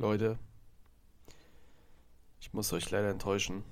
Leute, 0.00 0.38
ich 2.38 2.52
muss 2.52 2.72
euch 2.72 2.88
leider 2.92 3.10
enttäuschen. 3.10 3.64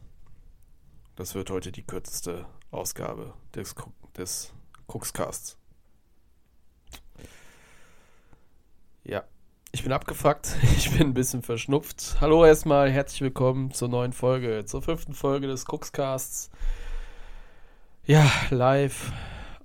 Das 1.14 1.36
wird 1.36 1.50
heute 1.50 1.70
die 1.70 1.86
kürzeste 1.86 2.46
Ausgabe 2.72 3.34
des, 3.54 3.76
des 4.16 4.52
Cookscasts. 4.88 5.56
Ja, 9.04 9.22
ich 9.70 9.84
bin 9.84 9.92
abgefuckt. 9.92 10.56
Ich 10.76 10.90
bin 10.90 11.10
ein 11.10 11.14
bisschen 11.14 11.42
verschnupft. 11.42 12.16
Hallo 12.20 12.44
erstmal, 12.44 12.90
herzlich 12.90 13.20
willkommen 13.20 13.70
zur 13.70 13.86
neuen 13.86 14.12
Folge, 14.12 14.64
zur 14.64 14.82
fünften 14.82 15.14
Folge 15.14 15.46
des 15.46 15.64
Cookscasts. 15.68 16.50
Ja, 18.04 18.28
live 18.50 19.12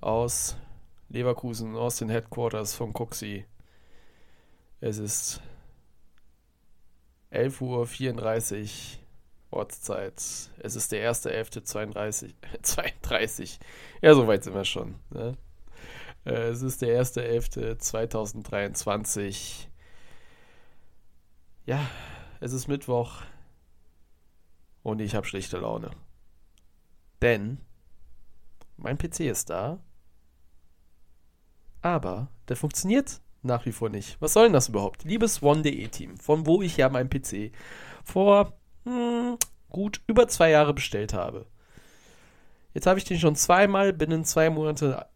aus 0.00 0.56
Leverkusen, 1.08 1.74
aus 1.74 1.96
den 1.96 2.08
Headquarters 2.08 2.72
von 2.72 2.92
Cooksy. 2.92 3.46
Es 4.80 4.98
ist 4.98 5.42
11.34 7.32 7.62
Uhr 7.62 7.86
Ortszeit. 9.52 10.20
Es 10.58 10.76
ist 10.76 10.92
der 10.92 11.10
1.11.32. 11.12 12.34
32. 12.62 13.58
Ja, 14.02 14.14
soweit 14.14 14.44
sind 14.44 14.54
wir 14.54 14.64
schon. 14.64 14.94
Ne? 15.10 15.36
Äh, 16.24 16.48
es 16.48 16.62
ist 16.62 16.80
der 16.82 17.00
1.11.2023. 17.02 19.66
Ja, 21.66 21.86
es 22.40 22.52
ist 22.52 22.66
Mittwoch. 22.66 23.22
Und 24.82 25.00
ich 25.00 25.14
habe 25.14 25.26
schlechte 25.26 25.58
Laune. 25.58 25.92
Denn 27.20 27.60
mein 28.76 28.98
PC 28.98 29.20
ist 29.20 29.50
da. 29.50 29.78
Aber 31.82 32.32
der 32.48 32.56
funktioniert 32.56 33.20
nach 33.42 33.66
wie 33.66 33.72
vor 33.72 33.88
nicht. 33.88 34.16
Was 34.20 34.32
soll 34.32 34.44
denn 34.44 34.52
das 34.52 34.68
überhaupt? 34.68 35.04
Liebes 35.04 35.42
One.de-Team, 35.42 36.16
von 36.18 36.46
wo 36.46 36.62
ich 36.62 36.76
ja 36.76 36.88
meinen 36.88 37.10
PC 37.10 37.52
vor 38.04 38.52
hm, 38.84 39.36
gut 39.70 40.00
über 40.06 40.28
zwei 40.28 40.50
Jahre 40.50 40.74
bestellt 40.74 41.14
habe. 41.14 41.46
Jetzt 42.74 42.86
habe 42.86 42.98
ich 42.98 43.04
den 43.04 43.18
schon 43.18 43.36
zweimal 43.36 43.92
binnen 43.92 44.24
zwei 44.24 44.50
Monate, 44.50 45.06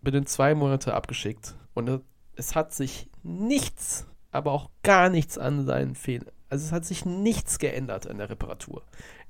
binnen 0.00 0.26
zwei 0.26 0.54
Monate 0.54 0.94
abgeschickt. 0.94 1.54
Und 1.74 2.02
es 2.36 2.54
hat 2.54 2.72
sich 2.72 3.10
nichts, 3.22 4.06
aber 4.30 4.52
auch 4.52 4.70
gar 4.82 5.08
nichts 5.08 5.38
an 5.38 5.64
seinen 5.66 5.94
Fehlern. 5.94 6.32
Also 6.48 6.66
es 6.66 6.72
hat 6.72 6.84
sich 6.84 7.04
nichts 7.04 7.58
geändert 7.58 8.06
an 8.06 8.18
der 8.18 8.30
Reparatur. 8.30 8.82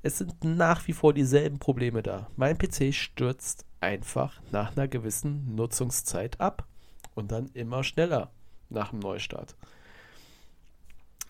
Es 0.03 0.19
sind 0.19 0.43
nach 0.43 0.87
wie 0.87 0.93
vor 0.93 1.13
dieselben 1.13 1.59
Probleme 1.59 2.03
da. 2.03 2.27
Mein 2.35 2.57
PC 2.57 2.93
stürzt 2.93 3.65
einfach 3.79 4.41
nach 4.51 4.75
einer 4.75 4.87
gewissen 4.87 5.55
Nutzungszeit 5.55 6.39
ab 6.39 6.67
und 7.15 7.31
dann 7.31 7.49
immer 7.53 7.83
schneller 7.83 8.31
nach 8.69 8.89
dem 8.89 8.99
Neustart. 8.99 9.55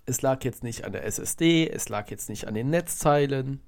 Es 0.06 0.22
lag 0.22 0.44
jetzt 0.44 0.64
nicht 0.64 0.86
an 0.86 0.92
der 0.92 1.06
SSD, 1.06 1.70
es 1.70 1.90
lag 1.90 2.10
jetzt 2.12 2.30
nicht 2.30 2.48
an 2.48 2.54
den 2.54 2.70
Netzteilen. 2.70 3.62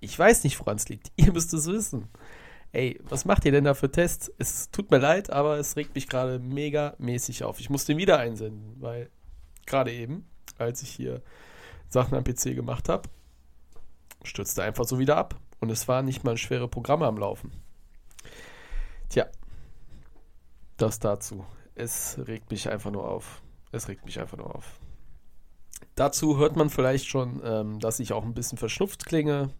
Ich 0.00 0.18
weiß 0.18 0.44
nicht, 0.44 0.58
woran 0.60 0.76
es 0.76 0.88
liegt. 0.88 1.10
Ihr 1.16 1.32
müsst 1.32 1.52
es 1.54 1.66
wissen. 1.66 2.08
Ey, 2.72 3.00
was 3.04 3.24
macht 3.24 3.46
ihr 3.46 3.52
denn 3.52 3.64
da 3.64 3.72
für 3.72 3.90
Tests? 3.90 4.30
Es 4.38 4.70
tut 4.70 4.90
mir 4.90 4.98
leid, 4.98 5.30
aber 5.30 5.58
es 5.58 5.76
regt 5.76 5.94
mich 5.94 6.06
gerade 6.06 6.38
mega 6.38 6.94
mäßig 6.98 7.44
auf. 7.44 7.60
Ich 7.60 7.70
muss 7.70 7.86
den 7.86 7.96
wieder 7.96 8.18
einsenden, 8.18 8.76
weil 8.78 9.08
gerade 9.64 9.90
eben, 9.90 10.28
als 10.58 10.82
ich 10.82 10.90
hier 10.90 11.22
Sachen 11.88 12.14
am 12.14 12.24
PC 12.24 12.54
gemacht 12.54 12.90
habe, 12.90 13.08
stürzte 14.22 14.62
einfach 14.62 14.84
so 14.84 14.98
wieder 14.98 15.16
ab. 15.16 15.40
Und 15.60 15.70
es 15.70 15.88
waren 15.88 16.04
nicht 16.04 16.24
mal 16.24 16.36
schwere 16.36 16.68
Programme 16.68 17.06
am 17.06 17.16
Laufen. 17.16 17.52
Tja, 19.08 19.26
das 20.76 20.98
dazu. 20.98 21.44
Es 21.78 22.18
regt 22.26 22.50
mich 22.50 22.68
einfach 22.68 22.90
nur 22.90 23.08
auf. 23.08 23.40
Es 23.70 23.86
regt 23.86 24.04
mich 24.04 24.18
einfach 24.18 24.36
nur 24.36 24.52
auf. 24.52 24.80
Dazu 25.94 26.36
hört 26.36 26.56
man 26.56 26.70
vielleicht 26.70 27.06
schon, 27.06 27.40
ähm, 27.44 27.78
dass 27.78 28.00
ich 28.00 28.12
auch 28.12 28.24
ein 28.24 28.34
bisschen 28.34 28.58
verschnupft 28.58 29.06
klinge. 29.06 29.50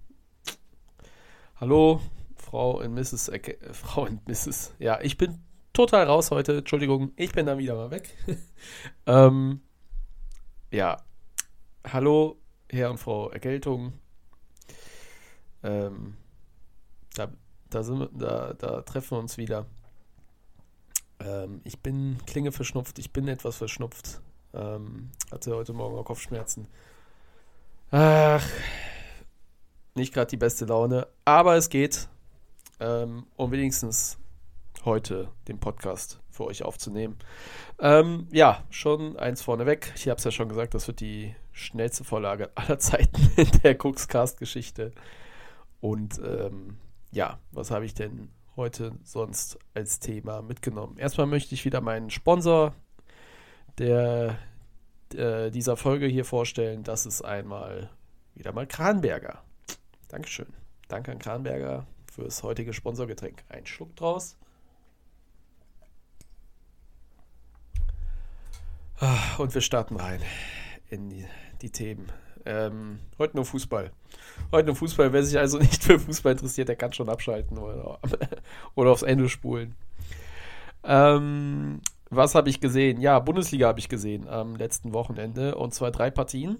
Hallo, 1.60 2.00
Frau 2.34 2.80
in 2.80 2.92
Mrs. 2.94 3.28
Äh, 3.28 3.56
Frau 3.72 4.06
in 4.06 4.20
Mrs. 4.26 4.75
Ja, 4.81 5.00
ich 5.00 5.16
bin 5.16 5.38
total 5.72 6.06
raus 6.06 6.32
heute. 6.32 6.59
Entschuldigung, 6.59 7.12
ich 7.15 7.31
bin 7.31 7.47
dann 7.47 7.59
wieder 7.59 7.76
mal 7.76 7.93
weg. 7.93 8.12
ähm, 9.06 9.60
ja, 10.72 10.97
hallo, 11.87 12.41
Herr 12.69 12.91
und 12.91 12.98
Frau 12.98 13.31
Erkältung. 13.31 13.93
Ähm, 15.62 16.16
da, 17.14 17.31
da, 17.70 17.87
wir, 17.87 18.10
da, 18.12 18.54
da 18.54 18.82
treffen 18.82 19.12
wir 19.12 19.20
uns 19.20 19.38
wieder. 19.38 19.66
Ähm, 21.21 21.61
ich 21.65 21.81
bin 21.81 22.19
klinge 22.27 22.53
verschnupft, 22.53 22.99
ich 22.99 23.12
bin 23.12 23.29
etwas 23.29 23.56
verschnupft. 23.56 24.21
Ähm, 24.55 25.11
hatte 25.31 25.55
heute 25.55 25.73
Morgen 25.73 25.97
auch 25.97 26.05
Kopfschmerzen. 26.05 26.67
Ach, 27.91 28.47
nicht 29.95 30.15
gerade 30.15 30.31
die 30.31 30.37
beste 30.37 30.65
Laune, 30.65 31.06
aber 31.25 31.56
es 31.56 31.69
geht. 31.69 32.09
Ähm, 32.81 33.27
um 33.37 33.51
wenigstens 33.51 34.19
heute 34.84 35.29
den 35.49 35.59
Podcast 35.59 36.21
für 36.31 36.45
euch 36.45 36.62
aufzunehmen. 36.62 37.17
Ähm, 37.81 38.29
ja, 38.31 38.62
schon 38.71 39.17
eins 39.17 39.43
vorneweg. 39.43 39.93
Ich 39.97 40.09
habe 40.09 40.19
es 40.19 40.25
ja 40.25 40.31
schon 40.31 40.49
gesagt, 40.49 40.75
das 40.75 40.87
wird 40.87 41.00
die 41.00 41.35
schnellste 41.53 42.05
Vorlage 42.05 42.50
aller 42.55 42.79
Zeiten 42.79 43.31
in 43.37 43.50
der 43.62 43.77
Cookscast-Geschichte. 43.77 44.93
Und 45.81 46.19
ähm, 46.19 46.79
ja, 47.11 47.39
was 47.53 47.71
habe 47.71 47.85
ich 47.85 47.95
denn 47.95 48.31
heute 48.58 48.92
sonst 49.04 49.58
als 49.72 50.00
Thema 50.00 50.42
mitgenommen. 50.42 50.98
Erstmal 50.98 51.26
möchte 51.26 51.54
ich 51.54 51.64
wieder 51.64 51.80
meinen 51.80 52.10
Sponsor 52.10 52.74
der, 53.78 54.36
der, 55.12 55.50
dieser 55.50 55.78
Folge 55.78 56.06
hier 56.06 56.26
vorstellen. 56.26 56.82
Das 56.82 57.06
ist 57.06 57.22
einmal 57.22 57.88
wieder 58.34 58.52
mal 58.52 58.66
Kranberger. 58.66 59.42
Dankeschön. 60.08 60.52
Danke 60.88 61.12
an 61.12 61.19
Kranberger 61.19 61.86
fürs 62.12 62.42
heutige 62.42 62.74
Sponsorgetränk. 62.74 63.44
Ein 63.48 63.64
Schluck 63.64 63.94
draus. 63.96 64.36
Ah, 69.00 69.36
und 69.38 69.54
wir 69.54 69.60
starten 69.60 69.96
rein 69.96 70.20
in 70.90 71.08
die, 71.08 71.25
die 71.62 71.70
Themen. 71.70 72.10
Ähm, 72.47 72.99
heute 73.19 73.37
nur 73.37 73.44
Fußball. 73.44 73.91
Heute 74.53 74.66
nur 74.66 74.76
Fußball. 74.76 75.12
Wer 75.12 75.22
sich 75.22 75.38
also 75.38 75.59
nicht 75.60 75.82
für 75.82 75.99
Fußball 75.99 76.32
interessiert, 76.32 76.69
der 76.69 76.76
kann 76.76 76.93
schon 76.93 77.09
abschalten 77.09 77.59
oder, 77.59 77.99
oder 78.75 78.91
aufs 78.91 79.03
Ende 79.03 79.28
spulen. 79.28 79.75
Ähm, 80.84 81.81
was 82.10 82.34
habe 82.34 82.49
ich 82.49 82.60
gesehen? 82.60 83.00
Ja, 83.00 83.19
Bundesliga 83.19 83.69
habe 83.69 83.81
ich 83.81 83.88
gesehen 83.88 84.28
am 84.28 84.56
letzten 84.56 84.93
Wochenende 84.93 85.54
und 85.56 85.75
zwar 85.75 85.91
drei 85.91 86.10
Partien. 86.10 86.59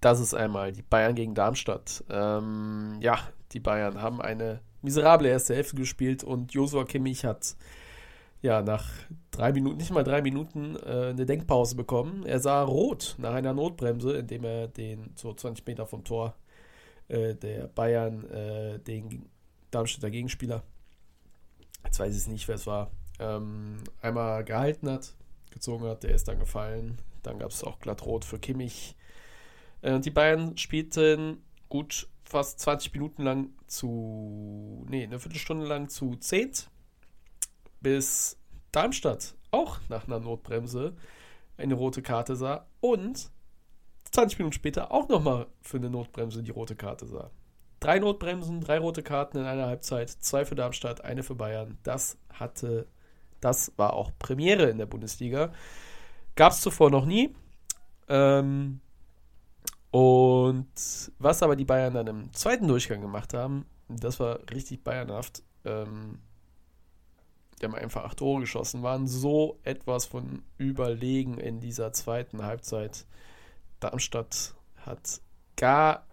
Das 0.00 0.20
ist 0.20 0.34
einmal 0.34 0.72
die 0.72 0.82
Bayern 0.82 1.14
gegen 1.14 1.34
Darmstadt. 1.34 2.04
Ähm, 2.10 2.98
ja, 3.00 3.18
die 3.52 3.60
Bayern 3.60 4.02
haben 4.02 4.20
eine 4.20 4.60
miserable 4.82 5.28
erste 5.28 5.54
Hälfte 5.54 5.76
gespielt 5.76 6.24
und 6.24 6.52
Josua 6.52 6.84
Kimmich 6.84 7.24
hat 7.24 7.56
ja, 8.46 8.62
nach 8.62 8.88
drei 9.32 9.52
Minuten, 9.52 9.78
nicht 9.78 9.90
mal 9.90 10.04
drei 10.04 10.22
Minuten, 10.22 10.76
äh, 10.76 11.08
eine 11.08 11.26
Denkpause 11.26 11.74
bekommen. 11.74 12.24
Er 12.24 12.38
sah 12.38 12.62
rot 12.62 13.16
nach 13.18 13.34
einer 13.34 13.52
Notbremse, 13.52 14.16
indem 14.16 14.44
er 14.44 14.68
den 14.68 15.10
so 15.16 15.34
20 15.34 15.66
Meter 15.66 15.84
vom 15.84 16.04
Tor 16.04 16.36
äh, 17.08 17.34
der 17.34 17.66
Bayern, 17.66 18.24
äh, 18.30 18.78
den 18.78 19.28
Darmstädter 19.72 20.10
Gegenspieler, 20.10 20.62
jetzt 21.84 21.98
weiß 21.98 22.16
ich 22.16 22.28
nicht, 22.28 22.46
wer 22.46 22.54
es 22.54 22.68
war, 22.68 22.92
ähm, 23.18 23.78
einmal 24.00 24.44
gehalten 24.44 24.88
hat, 24.88 25.12
gezogen 25.50 25.84
hat. 25.86 26.04
Der 26.04 26.14
ist 26.14 26.28
dann 26.28 26.38
gefallen. 26.38 26.98
Dann 27.24 27.40
gab 27.40 27.50
es 27.50 27.64
auch 27.64 27.80
glatt 27.80 28.06
rot 28.06 28.24
für 28.24 28.38
Kimmich. 28.38 28.94
Äh, 29.82 29.98
die 29.98 30.10
Bayern 30.10 30.56
spielten 30.56 31.42
gut 31.68 32.08
fast 32.22 32.60
20 32.60 32.92
Minuten 32.92 33.24
lang 33.24 33.48
zu, 33.66 34.86
nee, 34.88 35.02
eine 35.02 35.18
Viertelstunde 35.18 35.66
lang 35.66 35.88
zu 35.88 36.14
10 36.14 36.52
bis 37.86 38.36
Darmstadt 38.72 39.36
auch 39.52 39.78
nach 39.88 40.08
einer 40.08 40.18
Notbremse 40.18 40.96
eine 41.56 41.74
rote 41.74 42.02
Karte 42.02 42.34
sah 42.34 42.66
und 42.80 43.30
20 44.10 44.40
Minuten 44.40 44.54
später 44.54 44.90
auch 44.90 45.08
nochmal 45.08 45.46
für 45.62 45.76
eine 45.76 45.88
Notbremse 45.88 46.42
die 46.42 46.50
rote 46.50 46.74
Karte 46.74 47.06
sah. 47.06 47.30
Drei 47.78 48.00
Notbremsen, 48.00 48.60
drei 48.60 48.80
rote 48.80 49.04
Karten 49.04 49.38
in 49.38 49.44
einer 49.44 49.68
Halbzeit, 49.68 50.10
zwei 50.10 50.44
für 50.44 50.56
Darmstadt, 50.56 51.04
eine 51.04 51.22
für 51.22 51.36
Bayern. 51.36 51.78
Das 51.84 52.18
hatte, 52.32 52.88
das 53.40 53.72
war 53.76 53.92
auch 53.92 54.10
Premiere 54.18 54.68
in 54.68 54.78
der 54.78 54.86
Bundesliga. 54.86 55.52
Gab 56.34 56.54
es 56.54 56.62
zuvor 56.62 56.90
noch 56.90 57.06
nie. 57.06 57.36
Ähm, 58.08 58.80
und 59.92 61.12
was 61.20 61.40
aber 61.40 61.54
die 61.54 61.64
Bayern 61.64 61.94
dann 61.94 62.08
im 62.08 62.32
zweiten 62.32 62.66
Durchgang 62.66 63.00
gemacht 63.00 63.32
haben, 63.32 63.64
das 63.88 64.18
war 64.18 64.40
richtig 64.50 64.82
bayernhaft. 64.82 65.44
Ähm, 65.64 66.18
die 67.60 67.64
haben 67.66 67.74
einfach 67.74 68.04
acht 68.04 68.18
Tore 68.18 68.40
geschossen, 68.40 68.82
waren 68.82 69.06
so 69.06 69.58
etwas 69.62 70.04
von 70.06 70.42
überlegen 70.58 71.38
in 71.38 71.60
dieser 71.60 71.92
zweiten 71.92 72.42
Halbzeit. 72.42 73.06
Darmstadt 73.80 74.54
hat 74.76 75.20
gar 75.56 76.06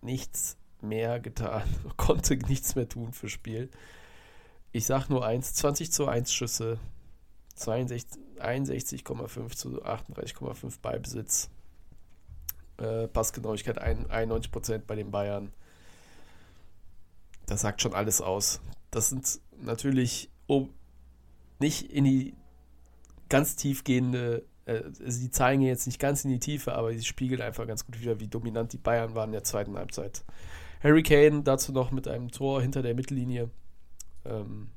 nichts 0.00 0.56
mehr 0.80 1.20
getan, 1.20 1.62
konnte 1.96 2.36
nichts 2.36 2.74
mehr 2.74 2.88
tun 2.88 3.12
fürs 3.12 3.32
Spiel. 3.32 3.70
Ich 4.72 4.86
sag 4.86 5.08
nur 5.08 5.24
eins, 5.24 5.54
20 5.54 5.92
zu 5.92 6.06
1 6.06 6.32
Schüsse, 6.32 6.78
61,5 7.58 9.56
zu 9.56 9.82
38,5 9.82 10.80
Beibesitz. 10.80 11.50
Äh, 12.78 13.08
Passgenauigkeit 13.08 13.82
91% 13.82 14.82
bei 14.86 14.96
den 14.96 15.10
Bayern. 15.10 15.52
Das 17.46 17.62
sagt 17.62 17.80
schon 17.80 17.94
alles 17.94 18.20
aus. 18.20 18.60
Das 18.90 19.08
sind 19.08 19.40
natürlich 19.58 20.30
nicht 21.58 21.92
in 21.92 22.04
die 22.04 22.34
ganz 23.28 23.56
tiefgehende, 23.56 24.44
äh, 24.66 24.82
also 24.84 25.20
die 25.20 25.30
zeigen 25.30 25.62
jetzt 25.62 25.86
nicht 25.86 25.98
ganz 25.98 26.24
in 26.24 26.30
die 26.30 26.38
Tiefe, 26.38 26.74
aber 26.74 26.92
sie 26.92 27.04
spiegeln 27.04 27.40
einfach 27.40 27.66
ganz 27.66 27.84
gut 27.84 28.00
wieder, 28.00 28.20
wie 28.20 28.28
dominant 28.28 28.72
die 28.72 28.78
Bayern 28.78 29.14
waren 29.14 29.30
in 29.30 29.32
der 29.32 29.44
zweiten 29.44 29.76
Halbzeit. 29.76 30.24
Harry 30.82 31.02
Kane 31.02 31.42
dazu 31.42 31.72
noch 31.72 31.90
mit 31.90 32.06
einem 32.06 32.30
Tor 32.30 32.62
hinter 32.62 32.82
der 32.82 32.94
Mittellinie. 32.94 33.50
Ähm, 34.24 34.68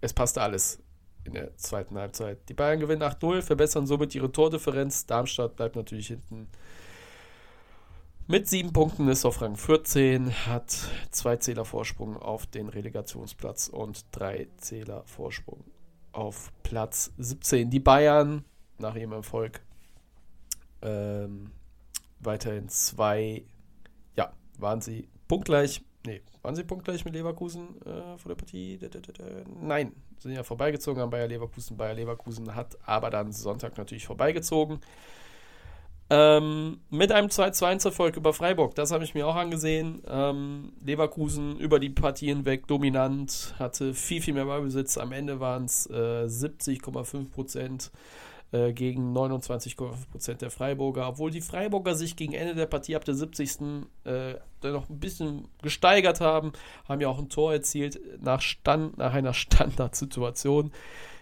es 0.00 0.12
passte 0.12 0.42
alles 0.42 0.82
in 1.24 1.34
der 1.34 1.56
zweiten 1.56 1.96
Halbzeit. 1.96 2.48
Die 2.48 2.54
Bayern 2.54 2.80
gewinnen 2.80 3.02
8-0, 3.02 3.42
verbessern 3.42 3.86
somit 3.86 4.14
ihre 4.14 4.32
Tordifferenz. 4.32 5.06
Darmstadt 5.06 5.56
bleibt 5.56 5.76
natürlich 5.76 6.08
hinten. 6.08 6.48
Mit 8.28 8.48
sieben 8.48 8.72
Punkten 8.72 9.08
ist 9.08 9.24
auf 9.24 9.42
Rang 9.42 9.56
14, 9.56 10.46
hat 10.46 10.70
zwei 11.10 11.36
Zähler 11.36 11.64
Vorsprung 11.64 12.16
auf 12.16 12.46
den 12.46 12.68
Relegationsplatz 12.68 13.66
und 13.66 14.06
drei 14.12 14.46
Zähler 14.58 15.02
Vorsprung 15.06 15.64
auf 16.12 16.52
Platz 16.62 17.12
17. 17.18 17.68
Die 17.68 17.80
Bayern 17.80 18.44
nach 18.78 18.94
ihrem 18.94 19.12
Erfolg 19.12 19.60
ähm, 20.82 21.50
weiterhin 22.20 22.68
zwei, 22.68 23.44
ja, 24.16 24.32
waren 24.56 24.80
sie 24.80 25.08
punktgleich. 25.26 25.82
Nee, 26.06 26.22
waren 26.42 26.54
sie 26.54 26.62
punktgleich 26.62 27.04
mit 27.04 27.14
Leverkusen 27.14 27.82
äh, 27.82 28.16
vor 28.18 28.28
der 28.28 28.36
Partie? 28.36 28.78
Nein, 29.60 29.92
sind 30.18 30.32
ja 30.32 30.44
vorbeigezogen 30.44 31.02
an 31.02 31.10
Bayer 31.10 31.26
Leverkusen. 31.26 31.76
Bayer 31.76 31.94
Leverkusen 31.94 32.54
hat 32.54 32.78
aber 32.86 33.10
dann 33.10 33.32
Sonntag 33.32 33.76
natürlich 33.76 34.06
vorbeigezogen. 34.06 34.80
Ähm, 36.14 36.80
mit 36.90 37.10
einem 37.10 37.28
2-2-Erfolg 37.28 38.16
über 38.18 38.34
Freiburg, 38.34 38.74
das 38.74 38.92
habe 38.92 39.02
ich 39.02 39.14
mir 39.14 39.26
auch 39.26 39.34
angesehen. 39.34 40.02
Ähm, 40.06 40.74
Leverkusen 40.84 41.58
über 41.58 41.80
die 41.80 41.88
Partie 41.88 42.26
hinweg 42.26 42.66
dominant, 42.66 43.54
hatte 43.58 43.94
viel, 43.94 44.20
viel 44.20 44.34
mehr 44.34 44.44
Ballbesitz. 44.44 44.98
Am 44.98 45.12
Ende 45.12 45.40
waren 45.40 45.64
es 45.64 45.86
äh, 45.86 46.26
70,5 46.26 47.30
Prozent 47.30 47.92
äh, 48.50 48.74
gegen 48.74 49.16
29,5 49.16 50.10
Prozent 50.10 50.42
der 50.42 50.50
Freiburger. 50.50 51.08
Obwohl 51.08 51.30
die 51.30 51.40
Freiburger 51.40 51.94
sich 51.94 52.14
gegen 52.14 52.34
Ende 52.34 52.56
der 52.56 52.66
Partie 52.66 52.94
ab 52.94 53.06
der 53.06 53.14
70. 53.14 53.86
Äh, 54.04 54.34
noch 54.64 54.90
ein 54.90 55.00
bisschen 55.00 55.48
gesteigert 55.62 56.20
haben, 56.20 56.52
haben 56.86 57.00
ja 57.00 57.08
auch 57.08 57.20
ein 57.20 57.30
Tor 57.30 57.54
erzielt 57.54 57.98
nach, 58.20 58.42
Stand, 58.42 58.98
nach 58.98 59.14
einer 59.14 59.32
Standardsituation. 59.32 60.72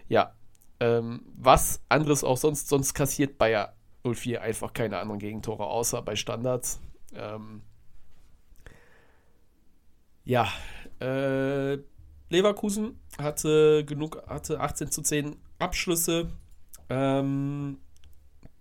Ja, 0.09 0.35
ähm, 0.81 1.23
was 1.37 1.81
anderes 1.89 2.25
auch 2.25 2.39
sonst, 2.39 2.69
sonst 2.69 2.93
kassiert 2.93 3.39
Bayer 3.39 3.77
04 4.05 4.43
einfach 4.43 4.73
keine 4.73 4.99
anderen 4.99 5.19
Gegentore, 5.19 5.67
außer 5.67 6.03
bei 6.03 6.17
Standards. 6.17 6.81
Ähm, 7.15 7.63
ja, 10.25 10.49
äh, 11.01 11.79
Leverkusen 12.29 12.99
hatte 13.19 13.85
genug, 13.85 14.23
hatte 14.27 14.61
18 14.61 14.91
zu 14.91 15.03
10 15.03 15.37
Abschlüsse. 15.59 16.31
Ähm, 16.89 17.79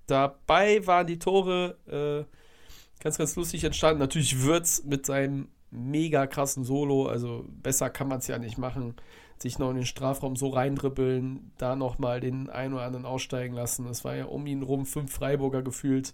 dabei 0.07 0.85
waren 0.87 1.07
die 1.07 1.19
Tore 1.19 1.77
äh, 1.87 3.03
ganz, 3.03 3.17
ganz 3.17 3.35
lustig 3.35 3.63
entstanden. 3.63 3.99
Natürlich 3.99 4.41
Würz 4.41 4.83
mit 4.83 5.05
seinem 5.05 5.49
mega 5.71 6.25
krassen 6.25 6.63
Solo, 6.63 7.07
also 7.07 7.45
besser 7.47 7.89
kann 7.89 8.07
man 8.07 8.19
es 8.19 8.27
ja 8.27 8.39
nicht 8.39 8.57
machen 8.57 8.95
sich 9.41 9.59
noch 9.59 9.69
in 9.69 9.77
den 9.77 9.85
Strafraum 9.85 10.35
so 10.35 10.49
reindribbeln, 10.49 11.51
da 11.57 11.75
nochmal 11.75 12.19
den 12.19 12.49
einen 12.49 12.73
oder 12.73 12.83
anderen 12.83 13.05
aussteigen 13.05 13.55
lassen. 13.55 13.87
Es 13.87 14.03
war 14.03 14.15
ja 14.15 14.25
um 14.25 14.45
ihn 14.47 14.63
rum 14.63 14.85
fünf 14.85 15.13
Freiburger 15.13 15.61
gefühlt 15.61 16.13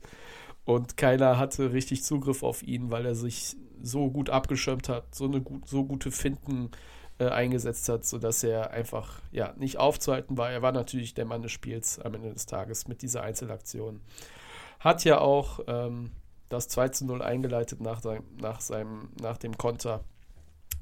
und 0.65 0.97
keiner 0.97 1.37
hatte 1.37 1.73
richtig 1.73 2.03
Zugriff 2.03 2.43
auf 2.43 2.63
ihn, 2.63 2.91
weil 2.91 3.05
er 3.05 3.15
sich 3.15 3.55
so 3.81 4.09
gut 4.09 4.29
abgeschirmt 4.29 4.89
hat, 4.89 5.13
so 5.13 5.25
eine 5.25 5.41
gut, 5.41 5.67
so 5.67 5.85
gute 5.85 6.11
Finden 6.11 6.71
äh, 7.19 7.29
eingesetzt 7.29 7.87
hat, 7.87 8.05
sodass 8.05 8.43
er 8.43 8.71
einfach 8.71 9.21
ja 9.31 9.53
nicht 9.57 9.77
aufzuhalten 9.77 10.37
war. 10.37 10.51
Er 10.51 10.61
war 10.61 10.71
natürlich 10.71 11.13
der 11.13 11.25
Mann 11.25 11.43
des 11.43 11.51
Spiels 11.51 11.99
am 11.99 12.15
Ende 12.15 12.33
des 12.33 12.45
Tages 12.45 12.87
mit 12.87 13.01
dieser 13.01 13.21
Einzelaktion. 13.21 14.01
Hat 14.79 15.03
ja 15.03 15.19
auch 15.19 15.59
ähm, 15.67 16.11
das 16.49 16.67
2 16.67 16.89
zu 16.89 17.05
0 17.05 17.21
eingeleitet 17.21 17.79
nach, 17.79 18.01
nach, 18.41 18.61
seinem, 18.61 19.09
nach 19.21 19.37
dem 19.37 19.57
Konter 19.57 20.03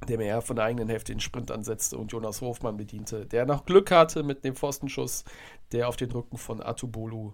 dem 0.06 0.22
er 0.22 0.42
von 0.42 0.56
der 0.56 0.66
eigenen 0.66 0.90
Hälfte 0.90 1.12
den 1.12 1.20
Sprint 1.20 1.52
ansetzte 1.52 1.98
und 1.98 2.12
Jonas 2.12 2.42
Hofmann 2.42 2.78
bediente, 2.78 3.26
der 3.26 3.46
noch 3.46 3.66
Glück 3.66 3.92
hatte 3.92 4.24
mit 4.24 4.44
dem 4.44 4.56
Pfostenschuss, 4.56 5.24
der 5.72 5.88
auf 5.88 5.96
den 5.96 6.12
Rücken 6.12 6.38
von 6.38 6.62
Atubolu 6.62 7.34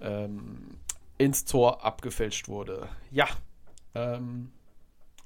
ähm, 0.00 0.78
ins 1.18 1.44
Tor 1.44 1.84
abgefälscht 1.84 2.48
wurde. 2.48 2.88
Ja, 3.10 3.28
ähm, 3.94 4.50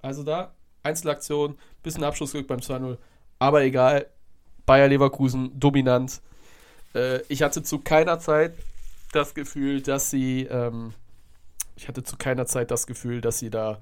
also 0.03 0.23
da 0.23 0.55
Einzelaktion, 0.83 1.59
bisschen 1.83 2.05
Abschlussglück 2.05 2.47
beim 2.47 2.61
2-0, 2.61 2.97
aber 3.39 3.63
egal. 3.63 4.07
Bayer 4.65 4.89
Leverkusen 4.89 5.59
dominant. 5.59 6.21
Äh, 6.95 7.21
ich 7.29 7.43
hatte 7.43 7.63
zu 7.63 7.79
keiner 7.79 8.19
Zeit 8.19 8.55
das 9.13 9.35
Gefühl, 9.35 9.81
dass 9.81 10.11
sie, 10.11 10.43
ähm, 10.45 10.93
ich 11.77 11.89
hatte 11.89 12.03
zu 12.03 12.17
keiner 12.17 12.47
Zeit 12.47 12.71
das 12.71 12.87
Gefühl, 12.87 13.21
dass 13.21 13.39
sie 13.39 13.51
da 13.51 13.79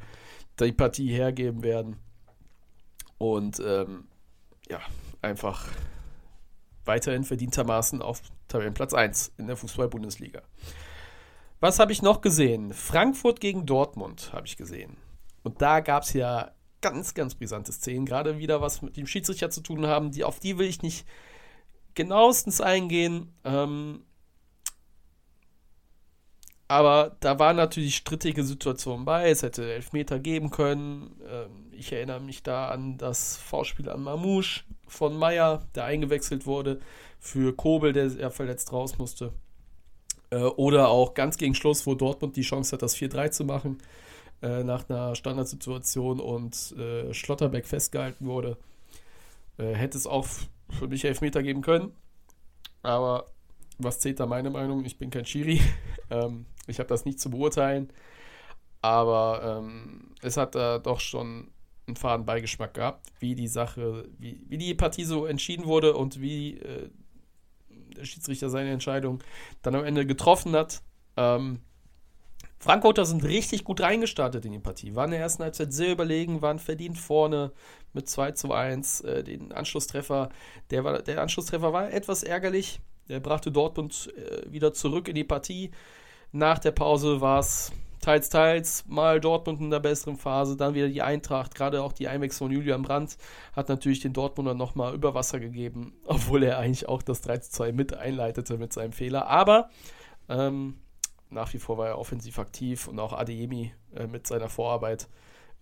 die 0.61 0.73
Partie 0.73 1.09
hergeben 1.09 1.63
werden. 1.63 1.97
Und 3.19 3.61
ähm, 3.61 4.09
ja, 4.69 4.81
einfach 5.23 5.69
weiterhin 6.85 7.25
verdientermaßen 7.25 8.03
auf 8.03 8.23
Tabellenplatz 8.49 8.95
1 8.95 9.35
in 9.39 9.47
der 9.47 9.57
Fußball-Bundesliga. 9.57 10.43
Was 11.61 11.79
habe 11.79 11.93
ich 11.93 12.03
noch 12.03 12.21
gesehen? 12.21 12.73
Frankfurt 12.73 13.41
gegen 13.41 13.65
Dortmund 13.65 14.33
habe 14.33 14.47
ich 14.47 14.57
gesehen. 14.57 14.97
Und 15.43 15.63
da 15.63 15.81
gab 15.81 16.03
es 16.03 16.13
ja 16.13 16.53
ganz, 16.81 17.15
ganz 17.15 17.35
brisante 17.35 17.73
Szenen, 17.73 18.05
gerade 18.05 18.39
wieder 18.39 18.61
was 18.61 18.83
mit 18.83 18.97
dem 18.97 19.07
Schiedsrichter 19.07 19.49
zu 19.49 19.63
tun 19.63 19.87
haben, 19.87 20.11
die, 20.11 20.25
auf 20.25 20.41
die 20.41 20.59
will 20.59 20.67
ich 20.67 20.83
nicht 20.83 21.07
genauestens 21.95 22.61
eingehen. 22.61 23.33
Ähm, 23.45 24.05
aber 26.69 27.17
da 27.21 27.39
waren 27.39 27.57
natürlich 27.57 27.97
strittige 27.97 28.43
Situationen 28.43 29.05
bei. 29.05 29.31
Es 29.31 29.43
hätte 29.43 29.73
Elfmeter 29.73 30.19
geben 30.19 30.51
können. 30.51 31.15
Ähm, 31.29 31.67
ich 31.73 31.93
erinnere 31.93 32.21
mich 32.21 32.43
da 32.43 32.69
an 32.69 32.97
das 32.97 33.37
Vorspiel 33.37 33.89
an 33.91 34.03
Mamouche 34.03 34.65
von 34.87 35.17
Meyer, 35.17 35.67
der 35.75 35.85
eingewechselt 35.85 36.47
wurde 36.47 36.81
für 37.21 37.55
Kobel, 37.55 37.93
der 37.93 38.07
ja 38.09 38.31
verletzt 38.31 38.73
raus 38.73 38.99
musste. 38.99 39.33
Äh, 40.31 40.39
oder 40.39 40.89
auch 40.89 41.15
ganz 41.15 41.37
gegen 41.37 41.55
Schluss, 41.55 41.87
wo 41.87 41.95
Dortmund 41.95 42.37
die 42.37 42.43
Chance 42.43 42.73
hat, 42.73 42.83
das 42.83 42.97
4-3 42.97 43.31
zu 43.31 43.45
machen, 43.45 43.79
äh, 44.43 44.65
nach 44.65 44.89
einer 44.89 45.15
Standardsituation 45.15 46.21
und 46.21 46.75
äh, 46.79 47.13
Schlotterbeck 47.15 47.67
festgehalten 47.67 48.27
wurde. 48.27 48.57
hätte 49.57 49.97
es 49.97 50.09
auch 50.09 50.27
für 50.69 50.89
mich 50.89 51.05
Elfmeter 51.05 51.41
geben 51.43 51.63
können. 51.63 51.93
Aber 52.83 53.27
was 53.79 54.01
zählt 54.01 54.19
da 54.19 54.27
meine 54.27 54.51
Meinung? 54.51 54.85
Ich 54.85 54.99
bin 54.99 55.11
kein 55.11 55.27
Schiri. 55.27 55.61
ähm, 56.11 56.47
ich 56.67 56.79
habe 56.79 56.89
das 56.89 57.05
nicht 57.05 57.21
zu 57.21 57.31
beurteilen. 57.31 57.91
Aber 58.81 59.61
ähm, 59.63 60.15
es 60.21 60.37
hat 60.37 60.55
da 60.55 60.79
doch 60.79 61.01
schon 61.01 61.51
einen 61.87 61.97
faden 61.97 62.27
Beigeschmack 62.27 62.75
gehabt, 62.75 63.07
wie 63.19 63.35
die 63.35 63.49
Sache, 63.49 64.09
wie, 64.19 64.45
wie 64.49 64.59
die 64.59 64.75
Partie 64.75 65.05
so 65.05 65.27
entschieden 65.27 65.65
wurde 65.65 65.95
und 65.95 66.21
wie 66.21 66.59
äh, 66.59 66.91
der 67.97 68.05
Schiedsrichter 68.05 68.51
seine 68.51 68.71
Entscheidung 68.71 69.23
dann 69.63 69.75
am 69.75 69.85
Ende 69.85 70.07
getroffen 70.07 70.55
hat. 70.55 70.83
Ähm, 71.17 71.61
Frankfurter 72.59 73.05
sind 73.05 73.25
richtig 73.25 73.65
gut 73.65 73.81
reingestartet 73.81 74.45
in 74.47 74.53
die 74.53 74.59
Partie. 74.59 74.95
Waren 74.95 75.07
in 75.07 75.13
der 75.13 75.21
ersten 75.21 75.43
Halbzeit 75.43 75.73
sehr 75.73 75.93
überlegen, 75.93 76.41
waren 76.41 76.59
verdient 76.59 76.99
vorne 76.99 77.53
mit 77.93 78.09
2 78.09 78.33
zu 78.33 78.53
1. 78.53 79.03
Äh, 79.03 79.25
den 79.25 79.53
Anschlusstreffer, 79.53 80.31
der, 80.71 80.85
war, 80.85 81.03
der 81.03 81.21
Anschlusstreffer 81.21 81.73
war 81.73 81.93
etwas 81.93 82.23
ärgerlich. 82.23 82.81
Der 83.09 83.21
brachte 83.21 83.53
Dortmund 83.53 84.13
äh, 84.17 84.51
wieder 84.51 84.73
zurück 84.73 85.09
in 85.09 85.15
die 85.15 85.25
Partie. 85.25 85.73
Nach 86.35 86.59
der 86.59 86.73
Pause 86.73 87.21
war 87.21 87.39
es 87.39 87.71
teils, 88.01 88.29
teils, 88.29 88.85
mal 88.89 89.21
Dortmund 89.21 89.61
in 89.61 89.71
der 89.71 89.79
besseren 89.79 90.17
Phase, 90.17 90.57
dann 90.57 90.75
wieder 90.75 90.89
die 90.89 91.01
Eintracht, 91.01 91.55
gerade 91.55 91.81
auch 91.81 91.93
die 91.93 92.09
Einwechslung 92.09 92.49
von 92.49 92.57
Julian 92.57 92.83
Brandt 92.83 93.17
hat 93.53 93.69
natürlich 93.69 94.01
den 94.01 94.13
Dortmunder 94.13 94.53
nochmal 94.53 94.97
über 94.97 95.15
Wasser 95.15 95.39
gegeben, 95.39 95.93
obwohl 96.05 96.43
er 96.43 96.59
eigentlich 96.59 96.89
auch 96.89 97.03
das 97.03 97.23
3-2 97.23 97.71
mit 97.71 97.95
einleitete 97.95 98.59
mit 98.59 98.73
seinem 98.73 98.91
Fehler. 98.91 99.29
Aber 99.29 99.71
ähm, 100.29 100.81
nach 101.31 101.55
wie 101.55 101.61
vor 101.61 101.79
war 101.79 101.87
er 101.87 101.99
offensiv 102.01 102.41
aktiv 102.41 102.89
und 102.89 102.99
auch 102.99 103.13
Adeyemi 103.13 103.73
äh, 103.95 104.09
mit 104.09 104.27
seiner 104.27 104.49
Vorarbeit 104.49 105.09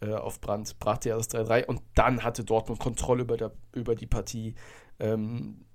äh, 0.01 0.15
auf 0.15 0.41
Brandt 0.41 0.79
brachte 0.79 1.11
er 1.11 1.19
das 1.19 1.29
3-3 1.29 1.67
und 1.67 1.83
dann 1.95 2.25
hatte 2.25 2.45
Dortmund 2.45 2.81
Kontrolle 2.81 3.25
über, 3.25 3.37
der, 3.37 3.53
über 3.75 3.95
die 3.95 4.07
Partie. 4.07 4.55
Ähm, 4.99 5.67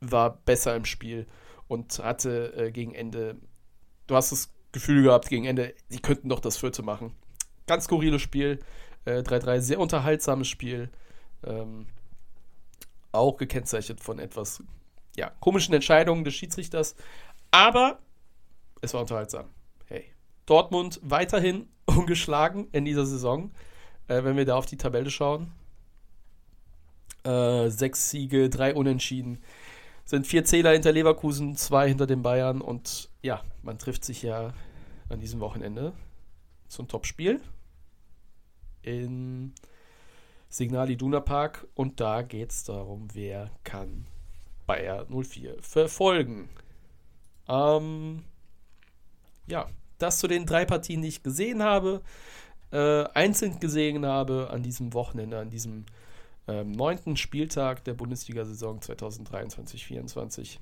war 0.00 0.36
besser 0.36 0.76
im 0.76 0.84
Spiel 0.84 1.26
und 1.66 1.98
hatte 1.98 2.52
äh, 2.58 2.72
gegen 2.72 2.94
Ende, 2.94 3.36
du 4.06 4.16
hast 4.16 4.32
das 4.32 4.50
Gefühl 4.72 5.02
gehabt, 5.02 5.28
gegen 5.28 5.44
Ende, 5.44 5.74
sie 5.88 6.00
könnten 6.00 6.28
doch 6.28 6.40
das 6.40 6.56
vierte 6.56 6.82
machen. 6.82 7.14
Ganz 7.66 7.84
skurriles 7.84 8.22
Spiel, 8.22 8.60
3-3, 9.06 9.54
äh, 9.54 9.60
sehr 9.60 9.80
unterhaltsames 9.80 10.48
Spiel. 10.48 10.90
Ähm, 11.44 11.86
auch 13.12 13.36
gekennzeichnet 13.36 14.00
von 14.00 14.18
etwas 14.18 14.62
ja, 15.16 15.30
komischen 15.40 15.74
Entscheidungen 15.74 16.24
des 16.24 16.34
Schiedsrichters. 16.34 16.96
Aber 17.50 18.00
es 18.80 18.92
war 18.92 19.02
unterhaltsam. 19.02 19.46
Hey, 19.86 20.04
Dortmund 20.46 21.00
weiterhin 21.02 21.68
ungeschlagen 21.86 22.68
in 22.72 22.84
dieser 22.84 23.06
Saison, 23.06 23.52
äh, 24.08 24.24
wenn 24.24 24.36
wir 24.36 24.44
da 24.44 24.56
auf 24.56 24.66
die 24.66 24.76
Tabelle 24.76 25.10
schauen. 25.10 25.52
Äh, 27.22 27.70
sechs 27.70 28.10
Siege, 28.10 28.50
drei 28.50 28.74
Unentschieden. 28.74 29.42
Sind 30.04 30.26
vier 30.26 30.44
Zähler 30.44 30.72
hinter 30.72 30.92
Leverkusen, 30.92 31.56
zwei 31.56 31.88
hinter 31.88 32.06
den 32.06 32.22
Bayern. 32.22 32.60
Und 32.60 33.10
ja, 33.22 33.42
man 33.62 33.78
trifft 33.78 34.04
sich 34.04 34.22
ja 34.22 34.52
an 35.08 35.20
diesem 35.20 35.40
Wochenende 35.40 35.92
zum 36.68 36.88
Topspiel 36.88 37.40
in 38.82 39.52
Signal 40.48 40.90
Iduna 40.90 41.20
Park. 41.20 41.66
Und 41.74 42.00
da 42.00 42.22
geht 42.22 42.50
es 42.50 42.64
darum, 42.64 43.08
wer 43.14 43.50
kann 43.64 44.06
Bayer 44.66 45.06
04 45.08 45.56
verfolgen. 45.60 46.48
Ähm, 47.48 48.24
ja, 49.46 49.68
das 49.98 50.18
zu 50.18 50.28
den 50.28 50.46
drei 50.46 50.64
Partien, 50.64 51.02
die 51.02 51.08
ich 51.08 51.22
gesehen 51.22 51.62
habe, 51.62 52.02
äh, 52.72 53.04
einzeln 53.14 53.60
gesehen 53.60 54.06
habe 54.06 54.48
an 54.50 54.62
diesem 54.62 54.92
Wochenende, 54.94 55.38
an 55.38 55.50
diesem 55.50 55.86
ähm, 56.46 56.72
neunten 56.72 57.16
Spieltag 57.16 57.84
der 57.84 57.94
Bundesliga-Saison 57.94 58.80
2023-24. 58.80 60.58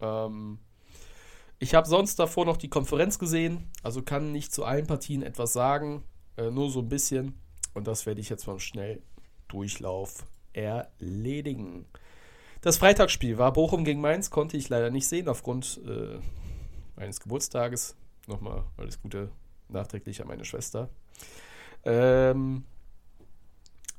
Ähm, 0.00 0.58
ich 1.58 1.74
habe 1.74 1.88
sonst 1.88 2.18
davor 2.18 2.44
noch 2.46 2.56
die 2.56 2.68
Konferenz 2.68 3.18
gesehen, 3.18 3.70
also 3.82 4.02
kann 4.02 4.32
nicht 4.32 4.52
zu 4.52 4.64
allen 4.64 4.86
Partien 4.86 5.22
etwas 5.22 5.52
sagen, 5.52 6.02
äh, 6.36 6.50
nur 6.50 6.70
so 6.70 6.80
ein 6.80 6.88
bisschen. 6.88 7.34
Und 7.74 7.86
das 7.86 8.06
werde 8.06 8.20
ich 8.20 8.28
jetzt 8.28 8.46
mal 8.46 8.58
schnell 8.58 9.02
Durchlauf 9.48 10.26
erledigen. 10.52 11.86
Das 12.60 12.78
Freitagsspiel 12.78 13.36
war 13.36 13.52
Bochum 13.52 13.84
gegen 13.84 14.00
Mainz, 14.00 14.30
konnte 14.30 14.56
ich 14.56 14.68
leider 14.68 14.90
nicht 14.90 15.06
sehen 15.06 15.28
aufgrund 15.28 15.80
äh, 15.86 16.18
meines 16.96 17.20
Geburtstages. 17.20 17.96
Nochmal 18.26 18.64
alles 18.78 19.00
Gute 19.02 19.30
nachträglich 19.68 20.22
an 20.22 20.28
meine 20.28 20.44
Schwester. 20.44 20.88
Ähm, 21.84 22.64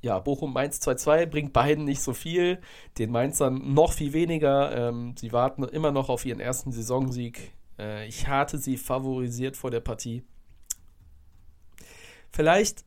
ja, 0.05 0.19
Bochum 0.19 0.53
Mainz 0.53 0.77
2-2 0.87 1.25
bringt 1.25 1.51
beiden 1.51 1.83
nicht 1.83 1.99
so 1.99 2.13
viel, 2.13 2.61
den 2.99 3.09
Mainzern 3.09 3.73
noch 3.73 3.91
viel 3.91 4.13
weniger. 4.13 4.89
Ähm, 4.89 5.15
sie 5.17 5.33
warten 5.33 5.63
immer 5.63 5.91
noch 5.91 6.09
auf 6.09 6.25
ihren 6.25 6.39
ersten 6.39 6.71
Saisonsieg. 6.71 7.53
Äh, 7.79 8.07
ich 8.07 8.27
hatte 8.27 8.59
sie 8.59 8.77
favorisiert 8.77 9.57
vor 9.57 9.71
der 9.71 9.79
Partie. 9.79 10.23
Vielleicht 12.31 12.85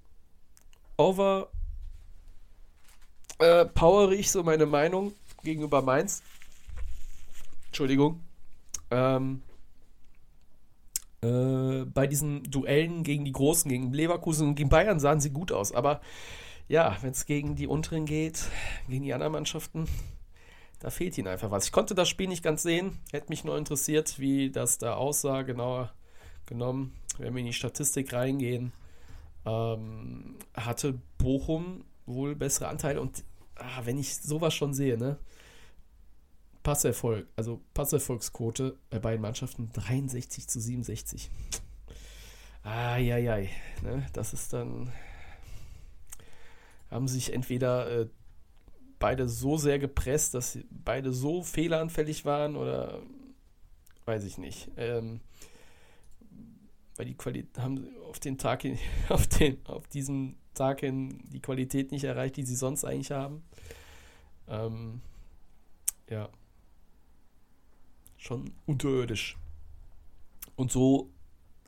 over 0.96 1.48
äh, 3.40 3.64
powere 3.64 4.14
ich 4.14 4.30
so 4.30 4.44
meine 4.44 4.66
Meinung 4.66 5.12
gegenüber 5.42 5.82
Mainz. 5.82 6.22
Entschuldigung. 7.66 8.20
Ähm, 8.92 9.42
äh, 11.22 11.84
bei 11.84 12.06
diesen 12.06 12.44
Duellen 12.44 13.02
gegen 13.02 13.24
die 13.24 13.32
Großen, 13.32 13.68
gegen 13.68 13.92
Leverkusen 13.92 14.50
und 14.50 14.54
gegen 14.54 14.68
Bayern 14.68 15.00
sahen 15.00 15.18
sie 15.18 15.30
gut 15.30 15.50
aus. 15.50 15.72
Aber 15.72 16.00
ja, 16.68 16.96
wenn 17.00 17.10
es 17.10 17.26
gegen 17.26 17.56
die 17.56 17.66
unteren 17.66 18.04
geht, 18.04 18.44
gegen 18.88 19.04
die 19.04 19.14
anderen 19.14 19.32
Mannschaften, 19.32 19.88
da 20.80 20.90
fehlt 20.90 21.18
ihnen 21.18 21.28
einfach 21.28 21.50
was. 21.50 21.66
Ich 21.66 21.72
konnte 21.72 21.94
das 21.94 22.08
Spiel 22.08 22.28
nicht 22.28 22.44
ganz 22.44 22.62
sehen, 22.62 22.98
hätte 23.10 23.30
mich 23.30 23.44
nur 23.44 23.56
interessiert, 23.58 24.18
wie 24.18 24.50
das 24.50 24.78
da 24.78 24.94
aussah, 24.94 25.42
genauer 25.42 25.92
genommen. 26.46 26.92
Wenn 27.18 27.34
wir 27.34 27.40
in 27.40 27.46
die 27.46 27.52
Statistik 27.52 28.12
reingehen, 28.12 28.72
ähm, 29.44 30.36
hatte 30.54 31.00
Bochum 31.16 31.84
wohl 32.06 32.36
bessere 32.36 32.68
Anteile 32.68 33.00
und 33.00 33.24
ah, 33.56 33.80
wenn 33.84 33.98
ich 33.98 34.16
sowas 34.16 34.54
schon 34.54 34.74
sehe, 34.74 34.96
ne? 34.96 35.18
Passerfolg, 36.62 37.26
also 37.34 37.60
Passerfolgsquote 37.74 38.76
bei 38.90 38.98
beiden 38.98 39.22
Mannschaften 39.22 39.70
63 39.72 40.48
zu 40.48 40.60
67. 40.60 41.30
Eieiei, 42.62 43.50
ne? 43.82 44.06
Das 44.12 44.32
ist 44.32 44.52
dann 44.52 44.92
haben 46.90 47.08
sich 47.08 47.32
entweder 47.32 47.90
äh, 47.90 48.08
beide 48.98 49.28
so 49.28 49.56
sehr 49.56 49.78
gepresst, 49.78 50.34
dass 50.34 50.52
sie 50.52 50.66
beide 50.70 51.12
so 51.12 51.42
fehleranfällig 51.42 52.24
waren 52.24 52.56
oder 52.56 53.02
weiß 54.04 54.24
ich 54.24 54.38
nicht. 54.38 54.70
Ähm, 54.76 55.20
weil 56.96 57.06
die 57.06 57.16
Qualität 57.16 57.58
haben 57.58 57.86
auf 58.08 58.18
den 58.18 58.38
Tag 58.38 58.62
hin, 58.62 58.78
auf 59.08 59.26
den, 59.26 59.64
auf 59.66 59.86
diesen 59.88 60.36
Tag 60.54 60.80
hin 60.80 61.20
die 61.28 61.40
Qualität 61.40 61.92
nicht 61.92 62.04
erreicht, 62.04 62.36
die 62.36 62.44
sie 62.44 62.56
sonst 62.56 62.84
eigentlich 62.84 63.12
haben. 63.12 63.44
Ähm, 64.48 65.00
ja. 66.08 66.28
Schon 68.16 68.52
unterirdisch. 68.66 69.36
Und 70.56 70.72
so 70.72 71.10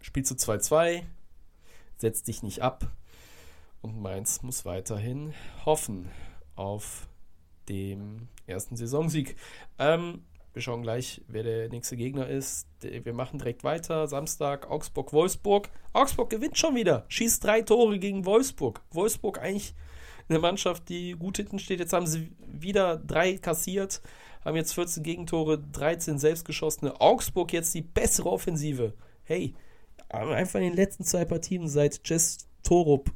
spielst 0.01 0.33
du 0.33 0.35
2-2, 0.35 1.05
setzt 1.97 2.27
dich 2.27 2.43
nicht 2.43 2.63
ab, 2.63 2.91
und 3.83 4.01
Mainz 4.01 4.43
muss 4.43 4.65
weiterhin 4.65 5.33
hoffen 5.65 6.11
auf 6.57 7.09
den 7.69 8.29
ersten 8.47 8.77
Saisonsieg. 8.77 9.37
Ähm, 9.79 10.23
wir 10.53 10.63
schauen 10.63 10.83
gleich, 10.83 11.23
wer 11.29 11.45
der 11.45 11.69
nächste 11.69 11.97
Gegner 11.97 12.27
ist. 12.27 12.67
Wir 12.81 13.13
machen 13.13 13.39
direkt 13.39 13.63
weiter. 13.63 14.09
Samstag 14.09 14.69
Augsburg-Wolfsburg. 14.69 15.71
Augsburg 15.93 16.29
gewinnt 16.29 16.59
schon 16.59 16.75
wieder. 16.75 17.05
Schießt 17.09 17.43
drei 17.45 17.63
Tore 17.63 17.99
gegen 18.01 18.25
Wolfsburg. 18.25 18.83
Wolfsburg 18.91 19.39
eigentlich 19.39 19.75
eine 20.29 20.41
Mannschaft, 20.41 20.89
die 20.89 21.13
gut 21.13 21.37
hinten 21.37 21.61
steht. 21.61 21.79
Jetzt 21.79 21.93
haben 21.93 22.07
sie 22.07 22.33
wieder 22.47 22.97
drei 22.97 23.37
kassiert. 23.37 24.03
Haben 24.45 24.57
jetzt 24.57 24.75
14 24.75 25.03
Gegentore, 25.03 25.59
13 25.59 26.19
selbstgeschossene. 26.19 27.01
Augsburg 27.01 27.53
jetzt 27.53 27.75
die 27.75 27.83
bessere 27.83 28.31
Offensive. 28.31 28.95
Hey, 29.23 29.55
einfach 30.09 30.59
in 30.59 30.67
den 30.67 30.77
letzten 30.77 31.05
zwei 31.05 31.25
Partien 31.25 31.69
seit 31.69 32.01
Jess 32.09 32.49
Torup 32.65 33.13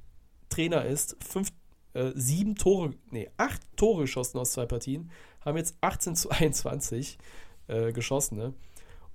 Trainer 0.55 0.85
ist, 0.85 1.17
fünf, 1.21 1.53
äh, 1.95 2.13
sieben 2.15 2.55
Tore, 2.55 2.95
nee, 3.11 3.29
acht 3.37 3.61
Tore 3.77 4.03
geschossen 4.03 4.39
aus 4.39 4.53
zwei 4.53 4.67
Partien, 4.67 5.11
haben 5.45 5.57
jetzt 5.57 5.77
18 5.81 6.15
zu 6.15 6.31
21 6.31 7.19
äh, 7.67 7.93
geschossen, 7.93 8.39
ne? 8.39 8.55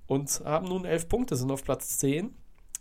Und 0.06 0.42
haben 0.44 0.68
nun 0.68 0.84
elf 0.84 1.08
Punkte, 1.08 1.36
sind 1.36 1.50
auf 1.50 1.64
Platz 1.64 1.96
10 1.98 2.34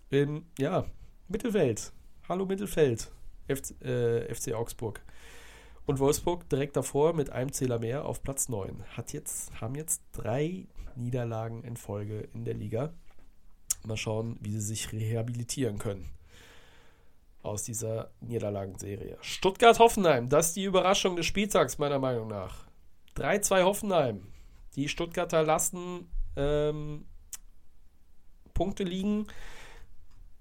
im, 0.09 0.45
ja, 0.57 0.85
Mittelwelt. 1.29 1.93
Hallo 2.27 2.45
Mittelfeld, 2.45 3.11
FC, 3.47 3.81
äh, 3.81 4.33
FC 4.33 4.53
Augsburg. 4.53 5.01
Und 5.85 5.99
Wolfsburg 5.99 6.49
direkt 6.49 6.75
davor 6.75 7.13
mit 7.13 7.29
einem 7.29 7.53
Zähler 7.53 7.79
mehr 7.79 8.05
auf 8.05 8.23
Platz 8.23 8.49
9. 8.49 8.83
Hat 8.97 9.13
jetzt, 9.13 9.61
haben 9.61 9.75
jetzt 9.75 10.01
drei 10.11 10.67
Niederlagen 10.95 11.63
in 11.63 11.77
Folge 11.77 12.27
in 12.33 12.43
der 12.43 12.55
Liga. 12.55 12.93
Mal 13.87 13.95
schauen, 13.95 14.37
wie 14.41 14.51
sie 14.51 14.59
sich 14.59 14.91
rehabilitieren 14.91 15.77
können 15.77 16.09
aus 17.41 17.63
dieser 17.63 18.11
Niederlagenserie. 18.21 19.17
Stuttgart-Hoffenheim, 19.21 20.29
das 20.29 20.47
ist 20.47 20.55
die 20.55 20.63
Überraschung 20.65 21.15
des 21.15 21.25
Spieltags, 21.25 21.77
meiner 21.77 21.99
Meinung 21.99 22.27
nach. 22.27 22.67
3-2 23.15 23.63
Hoffenheim. 23.63 24.27
Die 24.75 24.87
Stuttgarter 24.87 25.43
lassen 25.43 26.09
ähm, 26.35 27.05
Punkte 28.53 28.83
liegen. 28.83 29.27